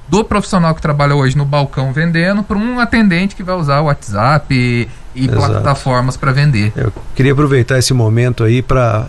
do 0.08 0.24
profissional 0.24 0.74
que 0.74 0.82
trabalha 0.82 1.16
hoje 1.16 1.38
no 1.38 1.46
balcão 1.46 1.94
vendendo 1.94 2.42
para 2.42 2.58
um 2.58 2.80
atendente 2.80 3.36
que 3.36 3.44
vai 3.44 3.56
usar 3.56 3.82
o 3.82 3.86
WhatsApp 3.86 4.90
e, 5.16 5.26
e 5.26 5.28
plataformas 5.28 6.16
para 6.16 6.32
vender. 6.32 6.72
Eu 6.76 6.92
queria 7.16 7.34
aproveitar 7.34 7.78
esse 7.78 7.94
momento 7.94 8.44
aí 8.44 8.62
para 8.62 9.08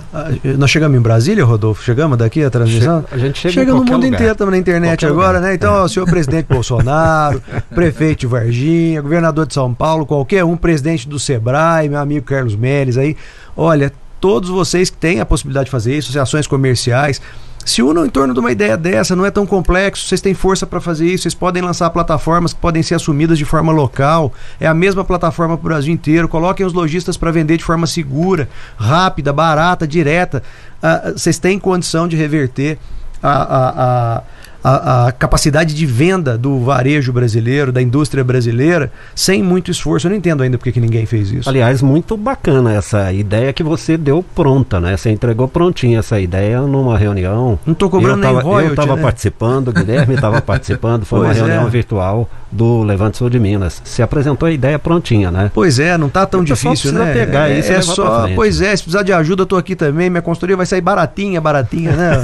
nós 0.58 0.70
chegamos 0.70 0.98
em 0.98 1.00
Brasília, 1.00 1.44
Rodolfo, 1.44 1.82
chegamos 1.82 2.16
daqui 2.16 2.42
a 2.42 2.50
transmissão. 2.50 3.04
a 3.10 3.18
gente 3.18 3.38
chega, 3.38 3.54
chega 3.54 3.72
no 3.72 3.78
mundo 3.78 3.92
lugar. 3.92 4.08
inteiro, 4.08 4.32
estamos 4.32 4.52
na 4.52 4.58
internet 4.58 5.00
qualquer 5.00 5.06
agora, 5.12 5.38
lugar. 5.38 5.48
né? 5.48 5.54
Então, 5.54 5.76
é. 5.76 5.82
o 5.82 5.88
senhor 5.88 6.06
presidente 6.06 6.46
Bolsonaro, 6.46 7.42
prefeito 7.74 8.20
de 8.20 8.26
Varginha, 8.26 9.00
governador 9.00 9.46
de 9.46 9.54
São 9.54 9.72
Paulo, 9.74 10.06
qualquer 10.06 10.44
um, 10.44 10.56
presidente 10.56 11.08
do 11.08 11.18
Sebrae, 11.18 11.88
meu 11.88 11.98
amigo 11.98 12.26
Carlos 12.26 12.56
Meres 12.56 12.96
aí, 12.96 13.16
olha, 13.56 13.92
todos 14.20 14.50
vocês 14.50 14.90
que 14.90 14.96
têm 14.96 15.20
a 15.20 15.26
possibilidade 15.26 15.66
de 15.66 15.70
fazer 15.70 15.96
isso, 15.96 16.08
associações 16.08 16.46
comerciais, 16.46 17.20
se 17.64 17.82
unam 17.82 18.06
em 18.06 18.08
torno 18.08 18.32
de 18.32 18.40
uma 18.40 18.50
ideia 18.50 18.76
dessa, 18.76 19.14
não 19.14 19.24
é 19.24 19.30
tão 19.30 19.46
complexo, 19.46 20.06
vocês 20.06 20.20
têm 20.20 20.34
força 20.34 20.66
para 20.66 20.80
fazer 20.80 21.06
isso, 21.06 21.22
vocês 21.22 21.34
podem 21.34 21.62
lançar 21.62 21.90
plataformas 21.90 22.52
que 22.52 22.60
podem 22.60 22.82
ser 22.82 22.94
assumidas 22.94 23.38
de 23.38 23.44
forma 23.44 23.72
local, 23.72 24.32
é 24.58 24.66
a 24.66 24.74
mesma 24.74 25.04
plataforma 25.04 25.56
para 25.56 25.66
o 25.66 25.68
Brasil 25.68 25.92
inteiro, 25.92 26.28
coloquem 26.28 26.64
os 26.64 26.72
lojistas 26.72 27.16
para 27.16 27.30
vender 27.30 27.58
de 27.58 27.64
forma 27.64 27.86
segura, 27.86 28.48
rápida, 28.76 29.32
barata, 29.32 29.86
direta. 29.86 30.42
Uh, 30.82 31.12
vocês 31.12 31.38
têm 31.38 31.58
condição 31.58 32.08
de 32.08 32.16
reverter 32.16 32.78
a, 33.22 33.30
a, 33.30 34.16
a 34.16 34.22
a, 34.62 35.06
a, 35.06 35.12
capacidade 35.12 35.74
de 35.74 35.86
venda 35.86 36.36
do 36.36 36.60
varejo 36.60 37.12
brasileiro, 37.12 37.72
da 37.72 37.80
indústria 37.80 38.22
brasileira, 38.22 38.92
sem 39.14 39.42
muito 39.42 39.70
esforço. 39.70 40.06
Eu 40.06 40.10
não 40.10 40.16
entendo 40.16 40.42
ainda 40.42 40.58
porque 40.58 40.72
que 40.72 40.80
ninguém 40.80 41.06
fez 41.06 41.30
isso. 41.30 41.48
Aliás, 41.48 41.82
muito 41.82 42.16
bacana 42.16 42.72
essa 42.72 43.12
ideia 43.12 43.52
que 43.52 43.62
você 43.62 43.96
deu 43.96 44.24
pronta, 44.34 44.80
né? 44.80 44.96
Você 44.96 45.10
entregou 45.10 45.48
prontinha 45.48 45.98
essa 45.98 46.20
ideia 46.20 46.60
numa 46.60 46.96
reunião. 46.96 47.58
Não 47.64 47.72
estou 47.72 47.88
cobrando 47.88 48.18
eu 48.18 48.22
tava, 48.22 48.38
nem 48.38 48.44
royalty, 48.44 48.66
Eu 48.66 48.72
estava 48.72 48.96
né? 48.96 49.02
participando, 49.02 49.68
o 49.68 49.72
Guilherme 49.72 50.14
estava 50.14 50.40
participando, 50.42 51.04
foi 51.04 51.20
pois 51.20 51.30
uma 51.30 51.46
reunião 51.46 51.66
é. 51.66 51.70
virtual 51.70 52.28
do 52.50 52.82
Levante 52.82 53.16
Sul 53.16 53.30
de 53.30 53.38
Minas. 53.38 53.80
Se 53.84 54.02
apresentou 54.02 54.46
a 54.46 54.50
ideia 54.50 54.78
prontinha, 54.78 55.30
né? 55.30 55.50
Pois 55.54 55.78
é, 55.78 55.96
não 55.96 56.08
está 56.08 56.26
tão 56.26 56.42
difícil, 56.42 56.92
né? 56.92 57.12
pegar 57.12 57.50
é, 57.50 57.58
isso 57.58 57.72
é 57.72 57.80
só, 57.80 58.28
pois 58.34 58.60
é, 58.60 58.74
se 58.76 58.82
precisar 58.82 59.02
de 59.02 59.12
ajuda, 59.12 59.42
eu 59.42 59.46
tô 59.46 59.56
aqui 59.56 59.76
também, 59.76 60.10
minha 60.10 60.22
consultoria 60.22 60.56
vai 60.56 60.66
sair 60.66 60.80
baratinha, 60.80 61.40
baratinha, 61.40 61.92
né? 61.92 62.20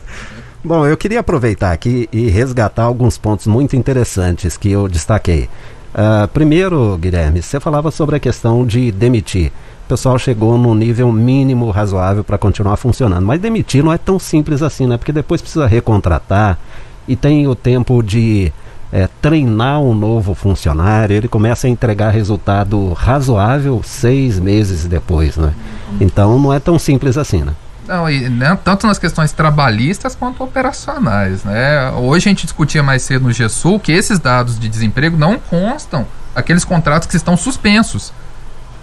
Bom, 0.66 0.84
eu 0.84 0.96
queria 0.96 1.20
aproveitar 1.20 1.70
aqui 1.70 2.08
e 2.12 2.28
resgatar 2.28 2.82
alguns 2.82 3.16
pontos 3.16 3.46
muito 3.46 3.76
interessantes 3.76 4.56
que 4.56 4.68
eu 4.68 4.88
destaquei. 4.88 5.48
Uh, 5.94 6.26
primeiro, 6.34 6.98
Guilherme, 6.98 7.40
você 7.40 7.60
falava 7.60 7.92
sobre 7.92 8.16
a 8.16 8.18
questão 8.18 8.66
de 8.66 8.90
demitir. 8.90 9.52
O 9.84 9.88
pessoal 9.88 10.18
chegou 10.18 10.58
num 10.58 10.74
nível 10.74 11.12
mínimo 11.12 11.70
razoável 11.70 12.24
para 12.24 12.36
continuar 12.36 12.76
funcionando. 12.78 13.24
Mas 13.24 13.40
demitir 13.40 13.84
não 13.84 13.92
é 13.92 13.96
tão 13.96 14.18
simples 14.18 14.60
assim, 14.60 14.88
né? 14.88 14.96
Porque 14.96 15.12
depois 15.12 15.40
precisa 15.40 15.68
recontratar 15.68 16.58
e 17.06 17.14
tem 17.14 17.46
o 17.46 17.54
tempo 17.54 18.02
de 18.02 18.52
é, 18.92 19.08
treinar 19.22 19.80
um 19.80 19.94
novo 19.94 20.34
funcionário. 20.34 21.14
Ele 21.14 21.28
começa 21.28 21.68
a 21.68 21.70
entregar 21.70 22.10
resultado 22.10 22.92
razoável 22.92 23.80
seis 23.84 24.40
meses 24.40 24.84
depois, 24.84 25.36
né? 25.36 25.54
Então 26.00 26.40
não 26.40 26.52
é 26.52 26.58
tão 26.58 26.76
simples 26.76 27.16
assim, 27.16 27.44
né? 27.44 27.54
Não, 27.86 28.10
e, 28.10 28.28
né, 28.28 28.58
tanto 28.64 28.86
nas 28.86 28.98
questões 28.98 29.32
trabalhistas 29.32 30.14
quanto 30.14 30.42
operacionais. 30.42 31.44
Né? 31.44 31.90
Hoje 31.90 32.28
a 32.28 32.30
gente 32.30 32.44
discutia 32.44 32.82
mais 32.82 33.02
cedo 33.02 33.22
no 33.22 33.32
GESUL 33.32 33.78
que 33.78 33.92
esses 33.92 34.18
dados 34.18 34.58
de 34.58 34.68
desemprego 34.68 35.16
não 35.16 35.38
constam 35.38 36.06
aqueles 36.34 36.64
contratos 36.64 37.06
que 37.06 37.16
estão 37.16 37.36
suspensos. 37.36 38.12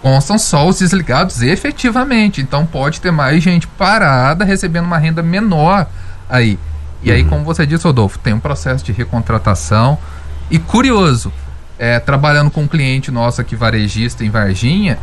Constam 0.00 0.38
só 0.38 0.66
os 0.66 0.78
desligados 0.78 1.42
efetivamente. 1.42 2.40
Então 2.40 2.64
pode 2.64 3.00
ter 3.00 3.10
mais 3.10 3.42
gente 3.42 3.66
parada 3.66 4.44
recebendo 4.44 4.86
uma 4.86 4.98
renda 4.98 5.22
menor 5.22 5.86
aí. 6.28 6.58
E 7.02 7.10
uhum. 7.10 7.16
aí, 7.16 7.24
como 7.24 7.44
você 7.44 7.66
disse, 7.66 7.84
Rodolfo, 7.84 8.18
tem 8.18 8.32
um 8.32 8.40
processo 8.40 8.82
de 8.82 8.92
recontratação. 8.92 9.98
E 10.50 10.58
curioso, 10.58 11.30
é, 11.78 11.98
trabalhando 11.98 12.50
com 12.50 12.62
um 12.62 12.68
cliente 12.68 13.10
nosso 13.10 13.40
aqui, 13.40 13.54
varejista 13.54 14.24
em 14.24 14.30
Varginha, 14.30 14.98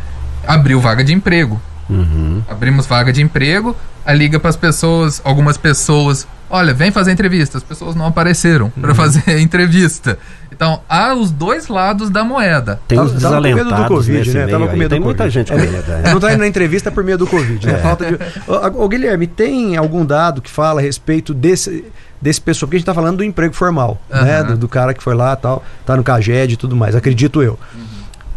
abriu 0.46 0.80
vaga 0.80 1.04
de 1.04 1.12
emprego 1.12 1.60
Uhum. 1.88 2.42
Abrimos 2.48 2.86
vaga 2.86 3.12
de 3.12 3.22
emprego, 3.22 3.76
aí 4.04 4.16
liga 4.16 4.38
para 4.40 4.50
as 4.50 4.56
pessoas, 4.56 5.20
algumas 5.24 5.56
pessoas, 5.56 6.26
olha, 6.48 6.72
vem 6.72 6.90
fazer 6.90 7.12
entrevista. 7.12 7.58
As 7.58 7.64
pessoas 7.64 7.94
não 7.94 8.06
apareceram 8.06 8.70
para 8.70 8.94
fazer 8.94 9.22
entrevista. 9.40 10.18
Então, 10.50 10.80
há 10.88 11.12
os 11.14 11.30
dois 11.30 11.66
lados 11.68 12.08
da 12.10 12.22
moeda. 12.22 12.80
Tem 12.86 12.96
com 12.98 13.04
medo 13.04 13.14
do 13.14 13.18
desalentados 13.20 13.88
Covid, 13.88 14.18
nesse 14.18 14.30
né? 14.30 14.44
meio 14.46 14.50
Tava 14.50 14.66
com 14.66 14.72
aí. 14.72 14.78
medo 14.78 14.90
Tem 14.90 15.00
do 15.00 15.04
muita 15.04 15.24
Covid. 15.24 15.34
gente 15.34 15.50
com 15.52 15.58
É, 15.58 15.66
medo. 15.66 15.92
é. 15.92 16.12
Não 16.12 16.20
tá 16.20 16.32
indo 16.32 16.38
na 16.40 16.46
entrevista 16.46 16.90
por 16.90 17.02
medo 17.02 17.24
do 17.24 17.26
Covid, 17.30 17.66
né? 17.66 17.78
Falta 17.78 18.04
de. 18.06 18.14
Ô, 18.46 18.84
ô, 18.84 18.88
Guilherme, 18.88 19.26
tem 19.26 19.76
algum 19.76 20.04
dado 20.04 20.40
que 20.42 20.50
fala 20.50 20.80
a 20.80 20.82
respeito 20.82 21.34
desse, 21.34 21.84
desse 22.20 22.40
pessoal? 22.40 22.68
Porque 22.68 22.76
a 22.76 22.78
gente 22.78 22.86
tá 22.86 22.94
falando 22.94 23.16
do 23.16 23.24
emprego 23.24 23.54
formal, 23.54 24.00
né? 24.08 24.38
Aham. 24.40 24.46
Do, 24.48 24.56
do 24.58 24.68
cara 24.68 24.94
que 24.94 25.02
foi 25.02 25.14
lá 25.14 25.34
tal, 25.34 25.64
tá 25.84 25.96
no 25.96 26.04
CAGED 26.04 26.54
e 26.54 26.56
tudo 26.56 26.76
mais, 26.76 26.94
acredito 26.94 27.42
eu. 27.42 27.58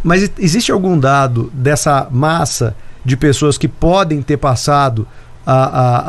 Mas 0.02 0.22
e- 0.24 0.32
existe 0.38 0.72
algum 0.72 0.98
dado 0.98 1.50
dessa 1.54 2.08
massa 2.10 2.74
de 3.06 3.16
pessoas 3.16 3.56
que 3.56 3.68
podem 3.68 4.20
ter 4.20 4.36
passado 4.36 5.06
a- 5.46 5.52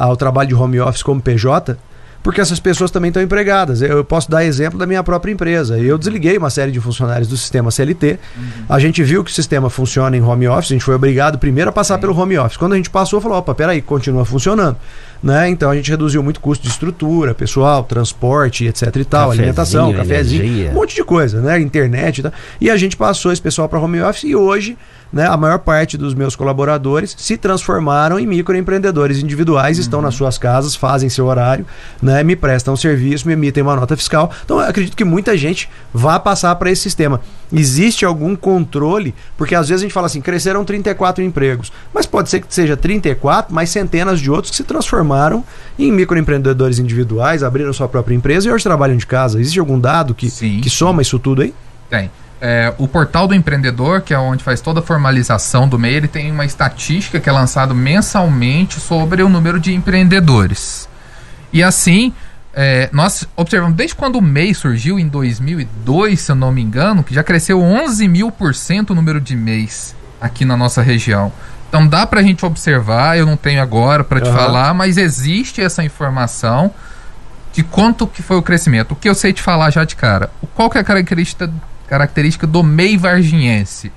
a- 0.02 0.04
ao 0.06 0.18
trabalho 0.18 0.50
de 0.50 0.56
home 0.56 0.80
office 0.80 1.04
como 1.04 1.22
PJ? 1.22 1.78
Porque 2.24 2.42
essas 2.42 2.60
pessoas 2.60 2.92
também 2.92 3.08
estão 3.08 3.24
empregadas. 3.24 3.82
Eu 3.82 4.04
posso 4.04 4.30
dar 4.30 4.44
exemplo 4.44 4.78
da 4.78 4.86
minha 4.86 5.02
própria 5.02 5.32
empresa. 5.32 5.78
Eu 5.80 5.98
desliguei 5.98 6.38
uma 6.38 6.50
série 6.50 6.72
de 6.74 6.80
funcionários 6.82 7.30
do 7.30 7.38
sistema 7.38 7.72
CLT. 7.72 8.20
A 8.68 8.80
gente 8.80 9.02
viu 9.02 9.24
que 9.24 9.32
o 9.32 9.34
sistema 9.34 9.70
funciona 9.70 10.18
em 10.18 10.22
home 10.22 10.46
office. 10.46 10.72
A 10.72 10.74
gente 10.74 10.84
foi 10.84 10.96
obrigado 10.96 11.38
primeiro 11.38 11.70
a 11.70 11.72
passar 11.72 11.98
pelo 12.00 12.14
home 12.20 12.38
office. 12.38 12.58
Quando 12.58 12.74
a 12.74 12.76
gente 12.76 12.90
passou, 12.90 13.22
falou: 13.22 13.38
opa, 13.38 13.56
peraí, 13.56 13.82
continua 13.82 14.26
funcionando. 14.26 14.76
Né? 15.24 15.50
Então 15.50 15.72
a 15.72 15.76
gente 15.76 15.90
reduziu 15.90 16.22
muito 16.22 16.42
custo 16.42 16.64
de 16.66 16.70
estrutura, 16.70 17.34
pessoal, 17.34 17.84
transporte, 17.84 18.66
etc 18.66 18.94
e 18.98 19.06
tal, 19.06 19.32
alimentação, 19.32 19.92
cafezinho, 19.94 20.44
energia. 20.44 20.72
um 20.72 20.74
monte 20.74 20.96
de 20.96 21.04
coisa, 21.06 21.40
né? 21.42 21.60
Internet 21.62 22.20
e 22.20 22.24
tal. 22.24 22.32
E 22.60 22.70
a 22.70 22.76
gente 22.76 22.98
passou 22.98 23.32
esse 23.32 23.42
pessoal 23.42 23.70
para 23.70 23.80
home 23.80 24.02
office 24.02 24.26
e 24.26 24.36
hoje, 24.36 24.78
né, 25.12 25.26
a 25.28 25.38
maior 25.38 25.60
parte 25.60 25.98
dos 25.98 26.14
meus 26.14 26.36
colaboradores 26.36 27.16
se 27.18 27.38
transformaram 27.38 28.20
em 28.20 28.26
microempreendedores 28.26 29.20
individuais, 29.22 29.78
estão 29.78 30.02
nas 30.02 30.16
suas 30.16 30.38
casas, 30.38 30.76
fazem 30.76 31.10
seu 31.10 31.26
horário, 31.26 31.66
né, 32.02 32.24
me 32.24 32.36
prestam 32.36 32.76
serviço, 32.76 33.28
me 33.28 33.34
emitem 33.34 33.64
uma 33.64 33.76
nota 33.76 33.96
fiscal. 33.96 34.32
Então, 34.44 34.60
eu 34.60 34.68
acredito 34.68 34.96
que 34.96 35.04
muita 35.04 35.38
gente 35.38 35.70
vá 35.94 36.20
passar 36.20 36.56
para 36.56 36.70
esse 36.70 36.82
sistema. 36.82 37.22
Existe 37.52 38.04
algum 38.04 38.36
controle? 38.36 39.16
Porque 39.38 39.56
às 39.56 39.70
vezes 39.70 39.82
a 39.82 39.86
gente 39.86 39.94
fala 39.94 40.08
assim, 40.08 40.20
cresceram 40.20 40.66
34 40.66 41.24
empregos, 41.24 41.72
mas 41.94 42.06
pode 42.06 42.30
ser 42.30 42.42
que 42.42 42.54
seja 42.54 42.76
34, 42.76 43.54
mas 43.54 43.70
centenas 43.70 44.20
de 44.20 44.30
outros 44.30 44.52
que 44.52 44.58
se 44.58 44.64
transformaram 44.64 45.44
em 45.80 45.92
microempreendedores 45.92 46.80
individuais, 46.80 47.44
abriram 47.44 47.72
sua 47.72 47.88
própria 47.88 48.16
empresa 48.16 48.48
e 48.48 48.52
hoje 48.52 48.64
trabalham 48.64 48.98
de 48.98 49.06
casa. 49.06 49.40
Existe 49.40 49.60
algum 49.60 49.80
dado 49.80 50.14
que, 50.14 50.30
Sim. 50.30 50.60
que 50.62 50.70
soma 50.70 51.02
isso 51.02 51.18
tudo 51.18 51.42
aí? 51.42 51.54
Tem. 51.90 52.12
É, 52.40 52.74
o 52.78 52.88
portal 52.88 53.28
do 53.28 53.34
empreendedor, 53.34 54.02
que 54.02 54.14
é 54.14 54.20
onde 54.20 54.44
faz 54.44 54.62
toda 54.62 54.80
a 54.80 54.84
formalização 54.84 55.68
do 55.68 55.80
MEI, 55.80 55.96
ele 55.96 56.08
tem 56.08 56.32
uma 56.32 56.46
estatística 56.46 57.20
que 57.20 57.28
é 57.28 57.32
lançado 57.32 57.74
mensalmente 57.74 58.80
sobre 58.80 59.24
o 59.24 59.30
número 59.30 59.60
de 59.60 59.74
empreendedores. 59.74 60.88
E 61.52 61.64
assim, 61.64 62.14
é, 62.54 62.90
nós 62.92 63.28
observamos 63.36 63.76
desde 63.76 63.96
quando 63.96 64.18
o 64.18 64.22
MEI 64.22 64.54
surgiu 64.54 65.00
em 65.00 65.08
2002, 65.08 66.20
se 66.20 66.32
eu 66.32 66.36
não 66.36 66.52
me 66.52 66.62
engano, 66.62 67.04
que 67.04 67.14
já 67.14 67.24
cresceu 67.24 67.62
11 67.62 68.08
mil 68.08 68.32
por 68.32 68.54
cento 68.54 68.92
o 68.92 68.96
número 68.96 69.20
de 69.22 69.36
MEIs 69.36 69.96
aqui 70.22 70.46
na 70.46 70.58
nossa 70.58 70.82
região. 70.82 71.32
Então 71.70 71.86
dá 71.86 72.08
pra 72.08 72.24
gente 72.24 72.46
observar, 72.46 73.18
eu 73.18 73.26
não 73.26 73.38
tenho 73.38 73.62
agora 73.62 74.04
para 74.04 74.22
te 74.22 74.30
Aham. 74.30 74.38
falar, 74.38 74.74
mas 74.74 74.98
existe 74.98 75.62
essa 75.62 75.84
informação 75.84 76.74
de 77.54 77.64
quanto 77.64 78.08
que 78.08 78.22
foi 78.22 78.38
o 78.38 78.42
crescimento. 78.42 78.92
O 78.92 78.96
que 78.96 79.10
eu 79.10 79.16
sei 79.16 79.34
te 79.34 79.42
falar 79.42 79.70
já 79.70 79.84
de 79.84 79.96
cara. 79.96 80.30
Qual 80.56 80.70
que 80.70 80.78
é 80.78 80.82
a 80.82 80.84
característica, 80.84 81.52
característica 81.88 82.46
do 82.46 82.64
MEI 82.64 82.98
varginhense? 82.98 83.92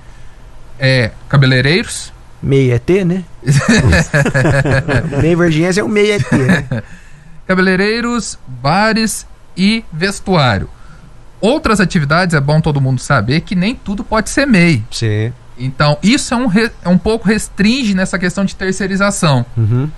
É 0.79 1.11
cabeleireiros, 1.29 2.11
MEI 2.41 2.71
ET, 2.71 2.89
né? 3.05 3.23
MEI 5.21 5.35
Virginiense 5.35 5.79
é 5.79 5.83
um 5.83 5.87
MEI 5.87 6.13
ET, 6.13 6.31
né? 6.31 6.83
cabeleireiros, 7.45 8.37
bares 8.47 9.27
e 9.55 9.85
vestuário. 9.91 10.69
Outras 11.39 11.79
atividades, 11.79 12.35
é 12.35 12.39
bom 12.39 12.61
todo 12.61 12.81
mundo 12.81 12.99
saber 12.99 13.41
que 13.41 13.55
nem 13.55 13.75
tudo 13.75 14.03
pode 14.03 14.29
ser 14.29 14.45
MEI. 14.45 14.83
Sim. 14.91 15.33
Então, 15.57 15.97
isso 16.01 16.33
é 16.33 16.37
um, 16.37 16.47
é 16.83 16.89
um 16.89 16.97
pouco 16.97 17.27
restringe 17.27 17.93
nessa 17.93 18.17
questão 18.17 18.43
de 18.45 18.55
terceirização. 18.55 19.45
Uhum. 19.55 19.89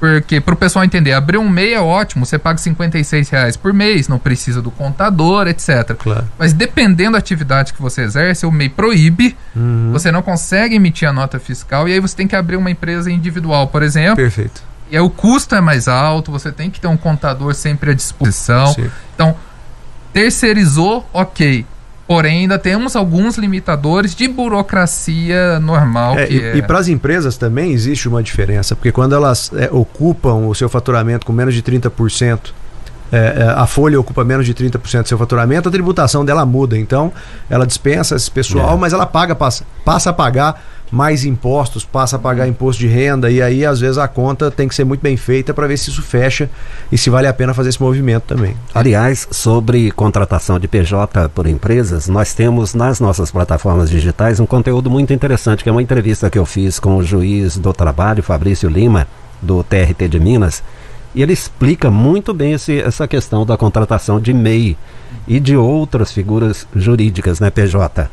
Porque 0.00 0.40
para 0.40 0.54
o 0.54 0.56
pessoal 0.56 0.82
entender, 0.82 1.12
abrir 1.12 1.36
um 1.36 1.46
MEI 1.48 1.74
é 1.74 1.80
ótimo, 1.80 2.24
você 2.24 2.38
paga 2.38 2.56
56 2.58 3.28
reais 3.28 3.56
por 3.56 3.72
mês, 3.74 4.08
não 4.08 4.18
precisa 4.18 4.62
do 4.62 4.70
contador, 4.70 5.46
etc. 5.46 5.94
Claro. 5.98 6.24
Mas 6.38 6.54
dependendo 6.54 7.12
da 7.12 7.18
atividade 7.18 7.74
que 7.74 7.82
você 7.82 8.00
exerce, 8.02 8.46
o 8.46 8.50
MEI 8.50 8.70
proíbe, 8.70 9.36
Uhum. 9.54 9.90
você 9.92 10.10
não 10.10 10.22
consegue 10.22 10.76
emitir 10.76 11.06
a 11.06 11.12
nota 11.12 11.38
fiscal 11.38 11.86
e 11.86 11.92
aí 11.92 12.00
você 12.00 12.16
tem 12.16 12.26
que 12.26 12.34
abrir 12.34 12.56
uma 12.56 12.70
empresa 12.70 13.10
individual, 13.12 13.66
por 13.68 13.82
exemplo. 13.82 14.16
Perfeito. 14.16 14.62
E 14.90 14.96
aí 14.96 15.02
o 15.02 15.10
custo 15.10 15.54
é 15.54 15.60
mais 15.60 15.86
alto, 15.86 16.32
você 16.32 16.50
tem 16.50 16.70
que 16.70 16.80
ter 16.80 16.86
um 16.88 16.96
contador 16.96 17.54
sempre 17.54 17.90
à 17.90 17.94
disposição. 17.94 18.72
Sim. 18.72 18.90
Então, 19.14 19.36
terceirizou, 20.12 21.08
ok. 21.12 21.64
Porém, 22.10 22.40
ainda 22.40 22.58
temos 22.58 22.96
alguns 22.96 23.38
limitadores 23.38 24.16
de 24.16 24.26
burocracia 24.26 25.60
normal. 25.60 26.18
É, 26.18 26.28
e 26.28 26.58
é... 26.58 26.62
para 26.62 26.80
as 26.80 26.88
empresas 26.88 27.36
também 27.36 27.70
existe 27.70 28.08
uma 28.08 28.20
diferença, 28.20 28.74
porque 28.74 28.90
quando 28.90 29.14
elas 29.14 29.52
é, 29.54 29.68
ocupam 29.70 30.48
o 30.48 30.52
seu 30.52 30.68
faturamento 30.68 31.24
com 31.24 31.32
menos 31.32 31.54
de 31.54 31.62
30%, 31.62 32.50
é, 33.12 33.16
é, 33.16 33.44
a 33.56 33.64
folha 33.64 34.00
ocupa 34.00 34.24
menos 34.24 34.44
de 34.44 34.52
30% 34.52 35.02
do 35.02 35.08
seu 35.08 35.18
faturamento, 35.18 35.68
a 35.68 35.72
tributação 35.72 36.24
dela 36.24 36.44
muda. 36.44 36.76
Então, 36.76 37.12
ela 37.48 37.64
dispensa 37.64 38.16
esse 38.16 38.28
pessoal, 38.28 38.74
É. 38.74 38.76
mas 38.76 38.92
ela 38.92 39.06
paga, 39.06 39.36
passa, 39.36 39.64
passa 39.84 40.10
a 40.10 40.12
pagar 40.12 40.60
mais 40.90 41.24
impostos, 41.24 41.84
passa 41.84 42.16
a 42.16 42.18
pagar 42.18 42.48
imposto 42.48 42.80
de 42.80 42.88
renda, 42.88 43.30
e 43.30 43.40
aí, 43.40 43.64
às 43.64 43.78
vezes, 43.80 43.96
a 43.96 44.08
conta 44.08 44.50
tem 44.50 44.66
que 44.66 44.74
ser 44.74 44.84
muito 44.84 45.00
bem 45.00 45.16
feita 45.16 45.54
para 45.54 45.66
ver 45.66 45.76
se 45.76 45.90
isso 45.90 46.02
fecha 46.02 46.50
e 46.90 46.98
se 46.98 47.08
vale 47.10 47.26
a 47.28 47.32
pena 47.32 47.54
fazer 47.54 47.68
esse 47.68 47.80
movimento 47.80 48.24
também. 48.24 48.56
Aliás, 48.74 49.28
sobre 49.30 49.90
contratação 49.92 50.58
de 50.58 50.66
PJ 50.66 51.28
por 51.28 51.46
empresas, 51.46 52.08
nós 52.08 52.34
temos 52.34 52.74
nas 52.74 52.98
nossas 52.98 53.30
plataformas 53.30 53.88
digitais 53.88 54.40
um 54.40 54.46
conteúdo 54.46 54.90
muito 54.90 55.12
interessante, 55.12 55.62
que 55.62 55.68
é 55.68 55.72
uma 55.72 55.82
entrevista 55.82 56.28
que 56.28 56.38
eu 56.38 56.44
fiz 56.44 56.80
com 56.80 56.96
o 56.96 57.02
juiz 57.02 57.56
do 57.56 57.72
trabalho, 57.72 58.22
Fabrício 58.22 58.68
Lima, 58.68 59.06
do 59.40 59.62
TRT 59.62 60.08
de 60.08 60.18
Minas, 60.18 60.62
e 61.14 61.22
ele 61.22 61.32
explica 61.32 61.90
muito 61.90 62.34
bem 62.34 62.52
esse- 62.52 62.80
essa 62.80 63.06
questão 63.06 63.46
da 63.46 63.56
contratação 63.56 64.20
de 64.20 64.32
MEI 64.34 64.76
e 65.26 65.38
de 65.40 65.56
outras 65.56 66.12
figuras 66.12 66.66
jurídicas, 66.74 67.40
né, 67.40 67.48
PJ. 67.50 68.10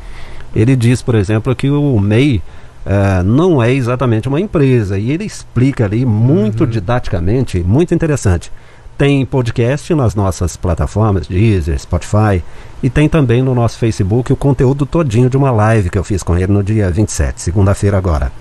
Ele 0.55 0.75
diz, 0.75 1.01
por 1.01 1.15
exemplo, 1.15 1.55
que 1.55 1.69
o 1.69 1.99
MEI 1.99 2.41
eh, 2.89 3.21
não 3.21 3.61
é 3.61 3.73
exatamente 3.73 4.29
uma 4.29 4.39
empresa, 4.39 4.97
e 4.97 5.11
ele 5.11 5.25
explica 5.25 5.83
ali 5.83 6.05
muito 6.05 6.65
didaticamente, 6.65 7.59
muito 7.59 7.93
interessante. 7.93 8.49
Tem 8.97 9.25
podcast 9.25 9.93
nas 9.93 10.15
nossas 10.15 10.55
plataformas, 10.55 11.27
Deezer, 11.27 11.77
Spotify, 11.77 12.41
e 12.81 12.89
tem 12.89 13.09
também 13.09 13.41
no 13.41 13.53
nosso 13.53 13.77
Facebook 13.77 14.31
o 14.31 14.37
conteúdo 14.37 14.85
todinho 14.85 15.29
de 15.29 15.35
uma 15.35 15.51
live 15.51 15.89
que 15.89 15.97
eu 15.97 16.03
fiz 16.03 16.23
com 16.23 16.37
ele 16.37 16.47
no 16.47 16.63
dia 16.63 16.89
27, 16.89 17.41
segunda-feira 17.41 17.97
agora. 17.97 18.31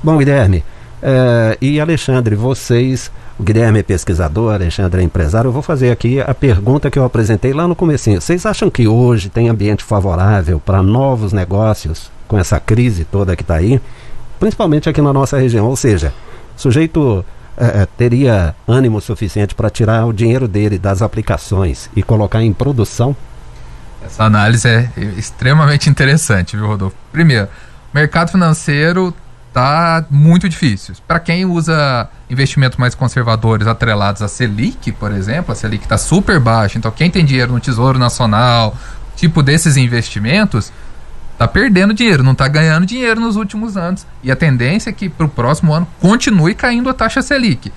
Bom, 0.00 0.16
Guilherme 0.16 0.62
eh, 1.02 1.58
e 1.60 1.80
Alexandre, 1.80 2.36
vocês, 2.36 3.10
o 3.38 3.42
Guilherme 3.42 3.80
é 3.80 3.82
pesquisador, 3.82 4.54
Alexandre 4.54 5.00
é 5.00 5.04
empresário, 5.04 5.48
eu 5.48 5.52
vou 5.52 5.62
fazer 5.62 5.90
aqui 5.90 6.20
a 6.20 6.32
pergunta 6.32 6.90
que 6.90 6.98
eu 6.98 7.04
apresentei 7.04 7.52
lá 7.52 7.66
no 7.66 7.74
comecinho. 7.74 8.20
Vocês 8.20 8.46
acham 8.46 8.70
que 8.70 8.86
hoje 8.86 9.28
tem 9.28 9.48
ambiente 9.48 9.82
favorável 9.82 10.60
para 10.60 10.82
novos 10.82 11.32
negócios 11.32 12.10
com 12.28 12.38
essa 12.38 12.60
crise 12.60 13.04
toda 13.04 13.34
que 13.34 13.42
está 13.42 13.56
aí? 13.56 13.80
Principalmente 14.38 14.88
aqui 14.88 15.02
na 15.02 15.12
nossa 15.12 15.36
região, 15.38 15.66
ou 15.66 15.76
seja, 15.76 16.12
sujeito 16.56 17.24
eh, 17.56 17.86
teria 17.98 18.54
ânimo 18.66 19.00
suficiente 19.00 19.54
para 19.54 19.68
tirar 19.68 20.06
o 20.06 20.12
dinheiro 20.12 20.48
dele 20.48 20.78
das 20.78 21.02
aplicações 21.02 21.90
e 21.94 22.02
colocar 22.02 22.42
em 22.42 22.52
produção? 22.52 23.14
Essa 24.04 24.24
análise 24.24 24.68
é 24.68 24.90
extremamente 25.16 25.88
interessante, 25.88 26.56
viu, 26.56 26.66
Rodolfo? 26.66 26.96
Primeiro, 27.12 27.46
o 27.92 27.96
mercado 27.96 28.30
financeiro 28.30 29.14
tá 29.52 30.04
muito 30.10 30.48
difícil. 30.48 30.94
Para 31.06 31.20
quem 31.20 31.44
usa 31.44 32.08
investimentos 32.30 32.78
mais 32.78 32.94
conservadores 32.94 33.66
atrelados 33.66 34.22
à 34.22 34.28
Selic, 34.28 34.92
por 34.92 35.12
exemplo, 35.12 35.52
a 35.52 35.54
Selic 35.54 35.84
está 35.84 35.98
super 35.98 36.40
baixa. 36.40 36.78
Então, 36.78 36.90
quem 36.90 37.10
tem 37.10 37.24
dinheiro 37.24 37.52
no 37.52 37.60
Tesouro 37.60 37.98
Nacional, 37.98 38.76
tipo 39.14 39.42
desses 39.42 39.76
investimentos, 39.76 40.72
tá 41.36 41.46
perdendo 41.46 41.92
dinheiro, 41.92 42.22
não 42.22 42.34
tá 42.34 42.48
ganhando 42.48 42.86
dinheiro 42.86 43.20
nos 43.20 43.36
últimos 43.36 43.76
anos. 43.76 44.06
E 44.22 44.30
a 44.30 44.36
tendência 44.36 44.90
é 44.90 44.92
que 44.92 45.08
para 45.08 45.26
o 45.26 45.28
próximo 45.28 45.72
ano 45.72 45.86
continue 46.00 46.54
caindo 46.54 46.88
a 46.88 46.94
taxa 46.94 47.20
Selic. 47.20 47.72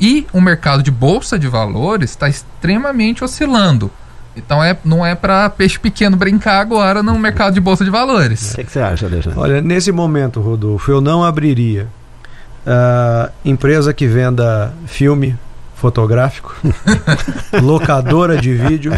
E 0.00 0.26
o 0.32 0.40
mercado 0.40 0.82
de 0.82 0.90
bolsa 0.90 1.38
de 1.38 1.48
valores 1.48 2.10
está 2.10 2.28
extremamente 2.28 3.22
oscilando. 3.22 3.90
Então 4.36 4.62
é, 4.62 4.76
não 4.84 5.04
é 5.04 5.14
para 5.14 5.48
peixe 5.50 5.78
pequeno 5.78 6.16
brincar 6.16 6.60
agora 6.60 7.02
no 7.02 7.18
mercado 7.18 7.54
de 7.54 7.60
bolsa 7.60 7.84
de 7.84 7.90
valores. 7.90 8.52
O 8.52 8.56
que, 8.56 8.64
que 8.64 8.72
você 8.72 8.80
acha, 8.80 9.06
Alexandre? 9.06 9.38
Olha, 9.38 9.60
nesse 9.60 9.92
momento, 9.92 10.40
Rodolfo, 10.40 10.90
eu 10.90 11.00
não 11.00 11.24
abriria 11.24 11.86
ah, 12.66 13.30
empresa 13.44 13.92
que 13.92 14.06
venda 14.06 14.72
filme 14.86 15.38
fotográfico, 15.74 16.56
locadora 17.62 18.38
de 18.38 18.54
vídeo, 18.54 18.92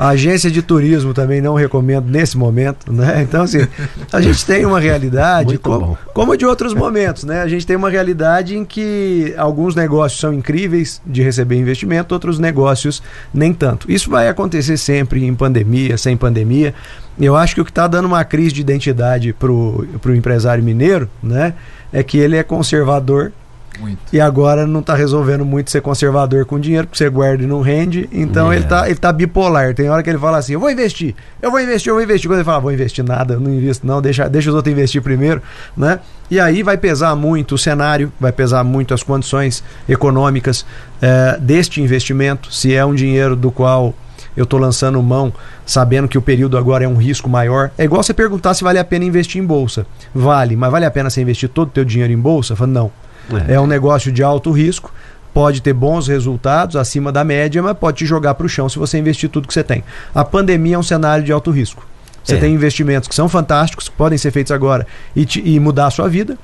A 0.00 0.08
agência 0.08 0.50
de 0.50 0.62
turismo 0.62 1.12
também 1.12 1.42
não 1.42 1.54
recomendo 1.54 2.06
nesse 2.08 2.34
momento, 2.34 2.90
né? 2.90 3.20
Então, 3.20 3.42
assim, 3.42 3.68
a 4.10 4.18
gente 4.18 4.46
tem 4.46 4.64
uma 4.64 4.80
realidade, 4.80 5.58
como, 5.58 5.98
como 6.14 6.34
de 6.38 6.46
outros 6.46 6.72
momentos, 6.72 7.24
né? 7.24 7.42
A 7.42 7.46
gente 7.46 7.66
tem 7.66 7.76
uma 7.76 7.90
realidade 7.90 8.56
em 8.56 8.64
que 8.64 9.34
alguns 9.36 9.74
negócios 9.74 10.18
são 10.18 10.32
incríveis 10.32 11.02
de 11.04 11.22
receber 11.22 11.56
investimento, 11.56 12.14
outros 12.14 12.38
negócios 12.38 13.02
nem 13.34 13.52
tanto. 13.52 13.92
Isso 13.92 14.08
vai 14.08 14.26
acontecer 14.26 14.78
sempre 14.78 15.22
em 15.22 15.34
pandemia, 15.34 15.98
sem 15.98 16.16
pandemia. 16.16 16.74
Eu 17.20 17.36
acho 17.36 17.54
que 17.54 17.60
o 17.60 17.64
que 17.66 17.70
está 17.70 17.86
dando 17.86 18.06
uma 18.06 18.24
crise 18.24 18.54
de 18.54 18.62
identidade 18.62 19.34
para 19.34 19.52
o 19.52 19.86
empresário 20.16 20.64
mineiro, 20.64 21.10
né? 21.22 21.52
É 21.92 22.02
que 22.02 22.16
ele 22.16 22.38
é 22.38 22.42
conservador 22.42 23.32
muito. 23.80 23.98
E 24.12 24.20
agora 24.20 24.66
não 24.66 24.80
está 24.80 24.94
resolvendo 24.94 25.44
muito 25.44 25.70
ser 25.70 25.80
conservador 25.80 26.44
com 26.44 26.60
dinheiro, 26.60 26.86
porque 26.86 26.98
você 26.98 27.08
guarda 27.08 27.42
e 27.42 27.46
não 27.46 27.60
rende. 27.60 28.08
Então 28.12 28.52
é. 28.52 28.56
ele, 28.56 28.64
tá, 28.66 28.86
ele 28.86 28.98
tá 28.98 29.12
bipolar. 29.12 29.74
Tem 29.74 29.88
hora 29.88 30.02
que 30.02 30.10
ele 30.10 30.18
fala 30.18 30.38
assim: 30.38 30.52
eu 30.52 30.60
vou 30.60 30.70
investir, 30.70 31.14
eu 31.40 31.50
vou 31.50 31.60
investir, 31.60 31.90
eu 31.90 31.94
vou 31.94 32.02
investir. 32.02 32.28
Quando 32.28 32.38
ele 32.38 32.44
fala, 32.44 32.60
vou 32.60 32.72
investir 32.72 33.04
nada, 33.04 33.38
não 33.38 33.52
invisto, 33.52 33.86
não, 33.86 34.02
deixa, 34.02 34.28
deixa 34.28 34.50
os 34.50 34.54
outros 34.54 34.72
investir 34.72 35.02
primeiro, 35.02 35.42
né? 35.76 36.00
E 36.30 36.38
aí 36.38 36.62
vai 36.62 36.76
pesar 36.76 37.16
muito 37.16 37.56
o 37.56 37.58
cenário, 37.58 38.12
vai 38.20 38.30
pesar 38.30 38.62
muito 38.62 38.94
as 38.94 39.02
condições 39.02 39.64
econômicas 39.88 40.64
é, 41.02 41.36
deste 41.40 41.80
investimento, 41.80 42.52
se 42.52 42.74
é 42.74 42.84
um 42.84 42.94
dinheiro 42.94 43.34
do 43.34 43.50
qual 43.50 43.94
eu 44.36 44.44
estou 44.44 44.60
lançando 44.60 45.02
mão 45.02 45.32
sabendo 45.66 46.08
que 46.08 46.18
o 46.18 46.22
período 46.22 46.56
agora 46.56 46.84
é 46.84 46.88
um 46.88 46.96
risco 46.96 47.28
maior. 47.28 47.70
É 47.76 47.84
igual 47.84 48.02
você 48.02 48.14
perguntar 48.14 48.54
se 48.54 48.64
vale 48.64 48.78
a 48.78 48.84
pena 48.84 49.04
investir 49.04 49.40
em 49.42 49.46
bolsa. 49.46 49.86
Vale, 50.14 50.56
mas 50.56 50.70
vale 50.70 50.84
a 50.84 50.90
pena 50.90 51.10
você 51.10 51.20
investir 51.20 51.48
todo 51.48 51.68
o 51.68 51.72
teu 51.72 51.84
dinheiro 51.84 52.12
em 52.12 52.18
bolsa? 52.18 52.56
Falo, 52.56 52.70
não. 52.70 52.92
É. 53.36 53.54
é 53.54 53.60
um 53.60 53.66
negócio 53.66 54.10
de 54.12 54.22
alto 54.22 54.50
risco, 54.50 54.92
pode 55.32 55.60
ter 55.60 55.72
bons 55.72 56.08
resultados 56.08 56.76
acima 56.76 57.12
da 57.12 57.24
média, 57.24 57.62
mas 57.62 57.76
pode 57.76 57.98
te 57.98 58.06
jogar 58.06 58.34
para 58.34 58.46
o 58.46 58.48
chão 58.48 58.68
se 58.68 58.78
você 58.78 58.98
investir 58.98 59.28
tudo 59.28 59.46
que 59.46 59.54
você 59.54 59.64
tem. 59.64 59.84
A 60.14 60.24
pandemia 60.24 60.76
é 60.76 60.78
um 60.78 60.82
cenário 60.82 61.24
de 61.24 61.32
alto 61.32 61.50
risco. 61.50 61.86
Você 62.22 62.36
é. 62.36 62.38
tem 62.38 62.54
investimentos 62.54 63.08
que 63.08 63.14
são 63.14 63.28
fantásticos, 63.28 63.88
que 63.88 63.94
podem 63.94 64.18
ser 64.18 64.30
feitos 64.30 64.52
agora 64.52 64.86
e, 65.16 65.24
te, 65.24 65.42
e 65.44 65.58
mudar 65.58 65.86
a 65.86 65.90
sua 65.90 66.08
vida, 66.08 66.36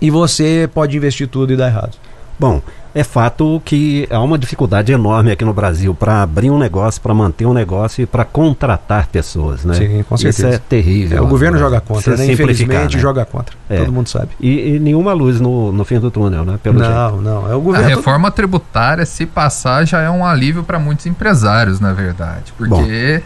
e 0.00 0.10
você 0.10 0.68
pode 0.72 0.96
investir 0.96 1.28
tudo 1.28 1.52
e 1.52 1.56
dar 1.56 1.68
errado. 1.68 1.96
Bom, 2.38 2.62
é 2.94 3.04
fato 3.04 3.60
que 3.64 4.06
há 4.10 4.20
uma 4.20 4.38
dificuldade 4.38 4.92
enorme 4.92 5.30
aqui 5.30 5.44
no 5.44 5.52
Brasil 5.52 5.94
para 5.94 6.22
abrir 6.22 6.50
um 6.50 6.58
negócio, 6.58 7.00
para 7.00 7.14
manter 7.14 7.46
um 7.46 7.54
negócio 7.54 8.02
e 8.02 8.06
para 8.06 8.24
contratar 8.24 9.06
pessoas, 9.06 9.64
né? 9.64 9.74
Sim, 9.74 10.04
com 10.08 10.16
certeza. 10.16 10.48
Isso 10.48 10.56
é 10.56 10.58
terrível. 10.58 11.18
É, 11.18 11.20
o 11.20 11.26
governo 11.26 11.56
né? 11.56 11.62
joga 11.62 11.80
contra, 11.80 12.16
né? 12.16 12.26
Infelizmente 12.26 12.96
né? 12.96 13.02
joga 13.02 13.24
contra. 13.24 13.54
É. 13.68 13.78
Todo 13.78 13.92
mundo 13.92 14.08
sabe. 14.08 14.30
E, 14.40 14.74
e, 14.74 14.78
nenhuma 14.80 15.12
luz 15.12 15.40
no, 15.40 15.72
no 15.72 15.84
fim 15.84 16.00
do 16.00 16.10
túnel, 16.10 16.44
né? 16.44 16.58
Pelo 16.62 16.78
não, 16.78 17.10
jeito. 17.10 17.22
não. 17.22 17.50
É 17.50 17.54
o 17.54 17.60
governo. 17.60 17.86
A 17.86 17.88
reforma 17.88 18.30
tributária, 18.30 19.06
se 19.06 19.24
passar, 19.26 19.86
já 19.86 20.00
é 20.00 20.10
um 20.10 20.24
alívio 20.24 20.62
para 20.62 20.78
muitos 20.78 21.06
empresários, 21.06 21.80
na 21.80 21.92
verdade. 21.92 22.52
Porque 22.56 23.22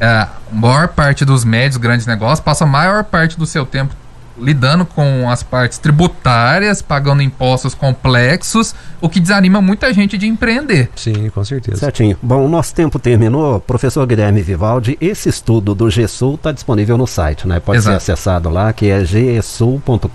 é, 0.00 0.06
a 0.06 0.28
maior 0.50 0.88
parte 0.88 1.24
dos 1.24 1.44
médios, 1.44 1.76
grandes 1.76 2.06
negócios, 2.06 2.40
passa 2.40 2.64
a 2.64 2.66
maior 2.66 3.04
parte 3.04 3.38
do 3.38 3.46
seu 3.46 3.64
tempo 3.64 3.94
lidando 4.38 4.84
com 4.84 5.28
as 5.30 5.42
partes 5.42 5.78
tributárias, 5.78 6.82
pagando 6.82 7.22
impostos 7.22 7.74
complexos, 7.74 8.74
o 9.00 9.08
que 9.08 9.20
desanima 9.20 9.60
muita 9.60 9.92
gente 9.92 10.16
de 10.16 10.26
empreender. 10.26 10.90
Sim, 10.96 11.30
com 11.30 11.44
certeza. 11.44 11.78
Certinho. 11.78 12.16
Bom, 12.22 12.44
o 12.44 12.48
nosso 12.48 12.74
tempo 12.74 12.98
terminou. 12.98 13.60
Professor 13.60 14.06
Guilherme 14.06 14.42
Vivaldi, 14.42 14.96
esse 15.00 15.28
estudo 15.28 15.74
do 15.74 15.90
GESUL 15.90 16.34
está 16.34 16.52
disponível 16.52 16.96
no 16.96 17.06
site, 17.06 17.46
né? 17.46 17.60
Pode 17.60 17.78
Exato. 17.78 18.00
ser 18.00 18.12
acessado 18.12 18.48
lá, 18.48 18.72
que 18.72 18.88
é 18.88 19.04
gesul.com.br. 19.04 20.08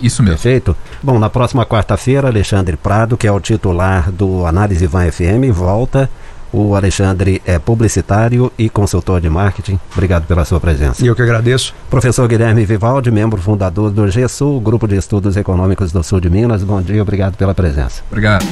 Isso 0.00 0.22
mesmo. 0.22 0.36
Perfeito? 0.36 0.76
Bom, 1.02 1.18
na 1.18 1.28
próxima 1.28 1.66
quarta-feira, 1.66 2.28
Alexandre 2.28 2.76
Prado, 2.76 3.16
que 3.16 3.26
é 3.26 3.32
o 3.32 3.40
titular 3.40 4.10
do 4.10 4.46
Análise 4.46 4.86
Van 4.86 5.10
FM, 5.10 5.50
volta 5.52 6.08
o 6.52 6.74
Alexandre 6.74 7.42
é 7.44 7.58
publicitário 7.58 8.52
e 8.58 8.68
consultor 8.68 9.20
de 9.20 9.28
marketing. 9.28 9.78
Obrigado 9.92 10.26
pela 10.26 10.44
sua 10.44 10.60
presença. 10.60 11.04
E 11.04 11.08
eu 11.08 11.14
que 11.14 11.22
agradeço. 11.22 11.74
Professor 11.90 12.26
Guilherme 12.28 12.64
Vivaldi, 12.64 13.10
membro 13.10 13.40
fundador 13.40 13.90
do 13.90 14.08
GESUL, 14.08 14.60
Grupo 14.60 14.86
de 14.86 14.96
Estudos 14.96 15.36
Econômicos 15.36 15.92
do 15.92 16.02
Sul 16.02 16.20
de 16.20 16.30
Minas. 16.30 16.62
Bom 16.62 16.80
dia, 16.80 17.02
obrigado 17.02 17.36
pela 17.36 17.54
presença. 17.54 18.02
Obrigado. 18.10 18.44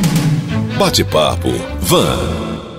Bate-papo. 0.79 1.51
Van. 1.81 2.74